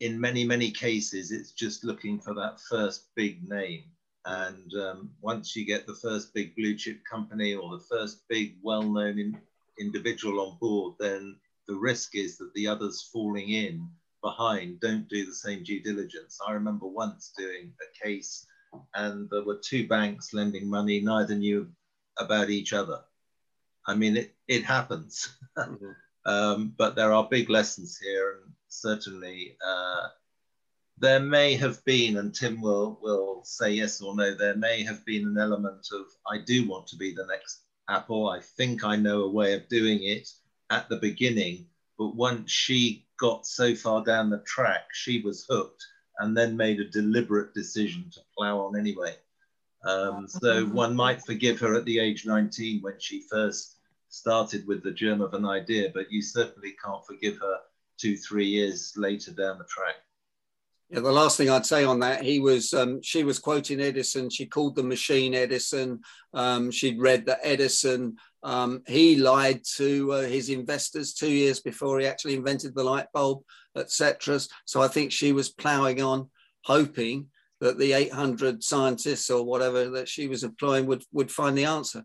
in 0.00 0.20
many, 0.20 0.44
many 0.44 0.70
cases, 0.70 1.32
it's 1.32 1.52
just 1.52 1.84
looking 1.84 2.20
for 2.20 2.32
that 2.34 2.60
first 2.60 3.08
big 3.16 3.48
name. 3.48 3.84
And 4.24 4.72
um, 4.74 5.10
once 5.20 5.56
you 5.56 5.64
get 5.64 5.86
the 5.86 5.94
first 5.94 6.32
big 6.34 6.54
blue 6.54 6.76
chip 6.76 7.00
company 7.10 7.54
or 7.54 7.70
the 7.70 7.84
first 7.84 8.22
big 8.28 8.56
well 8.62 8.82
known 8.82 9.38
individual 9.78 10.40
on 10.40 10.58
board, 10.60 10.94
then 11.00 11.36
the 11.66 11.74
risk 11.74 12.14
is 12.14 12.36
that 12.38 12.52
the 12.54 12.66
others 12.66 13.08
falling 13.12 13.50
in 13.50 13.88
behind 14.22 14.80
don't 14.80 15.08
do 15.08 15.24
the 15.24 15.34
same 15.34 15.64
due 15.64 15.82
diligence. 15.82 16.38
I 16.46 16.52
remember 16.52 16.86
once 16.86 17.32
doing 17.36 17.72
a 17.80 18.06
case 18.06 18.46
and 18.94 19.28
there 19.30 19.44
were 19.44 19.60
two 19.64 19.88
banks 19.88 20.32
lending 20.32 20.68
money, 20.68 21.00
neither 21.00 21.34
knew 21.34 21.68
about 22.18 22.50
each 22.50 22.72
other. 22.72 23.00
I 23.86 23.94
mean, 23.94 24.16
it, 24.16 24.34
it 24.46 24.64
happens. 24.64 25.36
Mm-hmm. 25.58 25.90
Um, 26.26 26.74
but 26.76 26.96
there 26.96 27.12
are 27.12 27.28
big 27.28 27.50
lessons 27.50 27.98
here, 27.98 28.40
and 28.42 28.52
certainly 28.68 29.56
uh, 29.66 30.08
there 30.98 31.20
may 31.20 31.54
have 31.54 31.82
been, 31.84 32.18
and 32.18 32.34
Tim 32.34 32.60
will, 32.60 32.98
will 33.02 33.42
say 33.44 33.72
yes 33.72 34.00
or 34.02 34.14
no, 34.14 34.34
there 34.34 34.56
may 34.56 34.82
have 34.82 35.04
been 35.06 35.26
an 35.26 35.38
element 35.38 35.86
of, 35.92 36.06
I 36.30 36.38
do 36.44 36.68
want 36.68 36.86
to 36.88 36.96
be 36.96 37.14
the 37.14 37.26
next 37.26 37.62
Apple. 37.88 38.28
I 38.28 38.40
think 38.40 38.84
I 38.84 38.96
know 38.96 39.22
a 39.22 39.30
way 39.30 39.54
of 39.54 39.68
doing 39.68 40.02
it 40.02 40.28
at 40.68 40.88
the 40.88 40.96
beginning, 40.96 41.66
but 41.98 42.14
once 42.14 42.50
she 42.50 43.06
got 43.18 43.46
so 43.46 43.74
far 43.74 44.04
down 44.04 44.30
the 44.30 44.38
track, 44.46 44.84
she 44.92 45.22
was 45.22 45.46
hooked 45.48 45.84
and 46.18 46.36
then 46.36 46.56
made 46.56 46.80
a 46.80 46.88
deliberate 46.88 47.54
decision 47.54 48.04
to 48.12 48.20
plow 48.36 48.60
on 48.60 48.78
anyway. 48.78 49.14
Um, 49.84 50.28
so 50.28 50.66
one 50.66 50.94
might 50.94 51.24
forgive 51.24 51.58
her 51.60 51.74
at 51.74 51.86
the 51.86 51.98
age 51.98 52.26
19 52.26 52.82
when 52.82 52.98
she 52.98 53.22
first 53.30 53.76
started 54.10 54.66
with 54.66 54.82
the 54.82 54.92
germ 54.92 55.20
of 55.20 55.34
an 55.34 55.46
idea, 55.46 55.90
but 55.94 56.10
you 56.12 56.20
certainly 56.20 56.74
can't 56.84 57.04
forgive 57.06 57.38
her 57.38 57.58
two, 57.98 58.16
three 58.16 58.46
years 58.46 58.92
later 58.96 59.32
down 59.32 59.58
the 59.58 59.64
track. 59.64 59.94
Yeah, 60.90 61.00
the 61.00 61.12
last 61.12 61.36
thing 61.36 61.48
I'd 61.48 61.64
say 61.64 61.84
on 61.84 62.00
that, 62.00 62.22
he 62.22 62.40
was, 62.40 62.74
um, 62.74 63.00
she 63.00 63.22
was 63.22 63.38
quoting 63.38 63.80
Edison. 63.80 64.28
She 64.28 64.44
called 64.44 64.74
the 64.74 64.82
machine 64.82 65.34
Edison. 65.34 66.00
Um, 66.34 66.70
she'd 66.72 67.00
read 67.00 67.26
that 67.26 67.38
Edison, 67.44 68.16
um, 68.42 68.82
he 68.86 69.16
lied 69.16 69.62
to 69.76 70.12
uh, 70.12 70.20
his 70.22 70.48
investors 70.48 71.12
two 71.12 71.30
years 71.30 71.60
before 71.60 72.00
he 72.00 72.06
actually 72.06 72.34
invented 72.34 72.74
the 72.74 72.84
light 72.84 73.06
bulb, 73.12 73.42
etc. 73.76 74.40
So 74.64 74.82
I 74.82 74.88
think 74.88 75.12
she 75.12 75.32
was 75.32 75.50
ploughing 75.50 76.00
on, 76.00 76.30
hoping 76.64 77.26
that 77.60 77.78
the 77.78 77.92
800 77.92 78.64
scientists 78.64 79.30
or 79.30 79.44
whatever 79.44 79.90
that 79.90 80.08
she 80.08 80.28
was 80.28 80.44
employing 80.44 80.86
would 80.86 81.04
would 81.12 81.30
find 81.30 81.56
the 81.56 81.66
answer. 81.66 82.04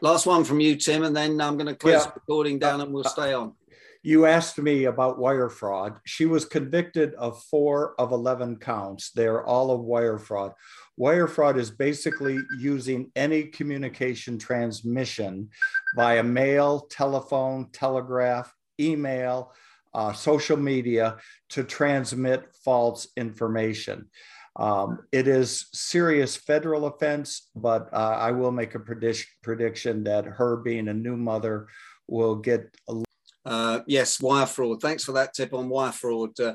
Last 0.00 0.26
one 0.26 0.44
from 0.44 0.60
you, 0.60 0.76
Tim, 0.76 1.02
and 1.02 1.16
then 1.16 1.40
I'm 1.40 1.56
going 1.56 1.66
to 1.66 1.74
close 1.74 1.92
yeah. 1.92 2.04
the 2.04 2.12
recording 2.14 2.58
down 2.58 2.80
and 2.80 2.92
we'll 2.92 3.04
stay 3.04 3.32
on 3.32 3.54
you 4.02 4.26
asked 4.26 4.58
me 4.58 4.84
about 4.84 5.18
wire 5.18 5.48
fraud. 5.48 5.98
She 6.04 6.24
was 6.26 6.44
convicted 6.44 7.14
of 7.14 7.42
four 7.44 7.94
of 7.98 8.12
11 8.12 8.56
counts. 8.56 9.10
They're 9.10 9.44
all 9.44 9.70
of 9.70 9.80
wire 9.80 10.18
fraud. 10.18 10.52
Wire 10.96 11.26
fraud 11.26 11.58
is 11.58 11.70
basically 11.70 12.38
using 12.58 13.10
any 13.16 13.44
communication 13.44 14.38
transmission 14.38 15.50
via 15.96 16.22
mail, 16.22 16.86
telephone, 16.90 17.70
telegraph, 17.72 18.54
email, 18.80 19.52
uh, 19.94 20.12
social 20.12 20.56
media 20.56 21.16
to 21.50 21.64
transmit 21.64 22.54
false 22.64 23.08
information. 23.16 24.08
Um, 24.58 25.00
it 25.12 25.28
is 25.28 25.68
serious 25.72 26.36
federal 26.36 26.86
offense, 26.86 27.48
but 27.54 27.88
uh, 27.92 28.16
I 28.18 28.32
will 28.32 28.50
make 28.50 28.74
a 28.74 28.80
predict- 28.80 29.28
prediction 29.42 30.04
that 30.04 30.24
her 30.24 30.56
being 30.56 30.88
a 30.88 30.94
new 30.94 31.16
mother 31.16 31.68
will 32.08 32.36
get 32.36 32.76
a 32.88 33.02
uh, 33.44 33.80
yes, 33.86 34.20
wire 34.20 34.46
fraud. 34.46 34.82
Thanks 34.82 35.04
for 35.04 35.12
that 35.12 35.32
tip 35.32 35.54
on 35.54 35.70
wire 35.70 35.92
fraud. 35.92 36.38
Uh, 36.38 36.54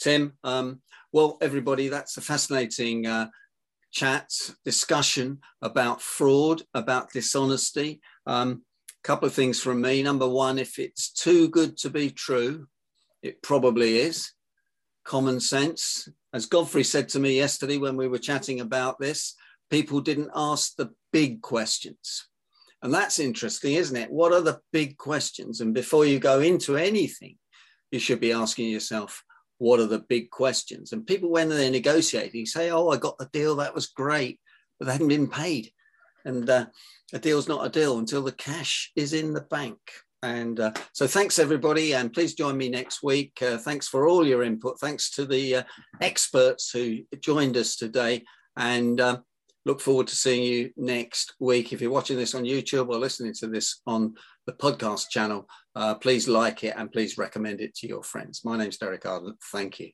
Tim. 0.00 0.32
Um, 0.42 0.80
well, 1.12 1.36
everybody, 1.42 1.88
that's 1.88 2.16
a 2.16 2.22
fascinating 2.22 3.06
uh, 3.06 3.28
chat, 3.90 4.30
discussion 4.64 5.40
about 5.60 6.00
fraud, 6.00 6.62
about 6.72 7.12
dishonesty. 7.12 8.00
A 8.26 8.32
um, 8.32 8.62
couple 9.02 9.26
of 9.26 9.34
things 9.34 9.60
from 9.60 9.80
me. 9.80 10.02
Number 10.02 10.28
one, 10.28 10.58
if 10.58 10.78
it's 10.78 11.10
too 11.10 11.48
good 11.48 11.76
to 11.78 11.90
be 11.90 12.10
true, 12.10 12.68
it 13.22 13.42
probably 13.42 13.98
is. 13.98 14.32
Common 15.10 15.40
sense. 15.40 16.08
As 16.32 16.46
Godfrey 16.46 16.84
said 16.84 17.08
to 17.08 17.18
me 17.18 17.34
yesterday 17.34 17.78
when 17.78 17.96
we 17.96 18.06
were 18.06 18.16
chatting 18.16 18.60
about 18.60 19.00
this, 19.00 19.34
people 19.68 20.00
didn't 20.00 20.30
ask 20.36 20.76
the 20.76 20.90
big 21.12 21.42
questions. 21.42 22.28
And 22.80 22.94
that's 22.94 23.18
interesting, 23.18 23.74
isn't 23.74 23.96
it? 23.96 24.12
What 24.12 24.32
are 24.32 24.40
the 24.40 24.60
big 24.72 24.98
questions? 24.98 25.62
And 25.62 25.74
before 25.74 26.06
you 26.06 26.20
go 26.20 26.38
into 26.38 26.76
anything, 26.76 27.34
you 27.90 27.98
should 27.98 28.20
be 28.20 28.30
asking 28.30 28.68
yourself, 28.68 29.24
what 29.58 29.80
are 29.80 29.88
the 29.88 30.04
big 30.08 30.30
questions? 30.30 30.92
And 30.92 31.04
people, 31.04 31.28
when 31.28 31.48
they're 31.48 31.72
negotiating, 31.72 32.46
say, 32.46 32.70
oh, 32.70 32.90
I 32.90 32.96
got 32.96 33.18
the 33.18 33.28
deal, 33.32 33.56
that 33.56 33.74
was 33.74 33.88
great, 33.88 34.38
but 34.78 34.86
they 34.86 34.92
hadn't 34.92 35.08
been 35.08 35.28
paid. 35.28 35.72
And 36.24 36.48
uh, 36.48 36.66
a 37.12 37.18
deal's 37.18 37.48
not 37.48 37.66
a 37.66 37.68
deal 37.68 37.98
until 37.98 38.22
the 38.22 38.30
cash 38.30 38.92
is 38.94 39.12
in 39.12 39.32
the 39.32 39.40
bank. 39.40 39.80
And 40.22 40.60
uh, 40.60 40.72
so 40.92 41.06
thanks, 41.06 41.38
everybody. 41.38 41.94
And 41.94 42.12
please 42.12 42.34
join 42.34 42.56
me 42.56 42.68
next 42.68 43.02
week. 43.02 43.38
Uh, 43.40 43.56
thanks 43.56 43.88
for 43.88 44.06
all 44.06 44.26
your 44.26 44.42
input. 44.42 44.78
Thanks 44.78 45.10
to 45.12 45.24
the 45.24 45.56
uh, 45.56 45.62
experts 46.00 46.70
who 46.70 46.98
joined 47.20 47.56
us 47.56 47.76
today. 47.76 48.24
And 48.56 49.00
uh, 49.00 49.20
look 49.64 49.80
forward 49.80 50.08
to 50.08 50.16
seeing 50.16 50.42
you 50.42 50.70
next 50.76 51.34
week. 51.40 51.72
If 51.72 51.80
you're 51.80 51.90
watching 51.90 52.16
this 52.16 52.34
on 52.34 52.44
YouTube 52.44 52.88
or 52.88 52.98
listening 52.98 53.34
to 53.40 53.46
this 53.46 53.80
on 53.86 54.14
the 54.46 54.52
podcast 54.52 55.08
channel, 55.10 55.48
uh, 55.74 55.94
please 55.94 56.28
like 56.28 56.64
it 56.64 56.74
and 56.76 56.92
please 56.92 57.16
recommend 57.16 57.60
it 57.60 57.74
to 57.76 57.86
your 57.86 58.02
friends. 58.02 58.42
My 58.44 58.56
name's 58.56 58.78
Derek 58.78 59.06
Arden. 59.06 59.36
Thank 59.52 59.80
you. 59.80 59.90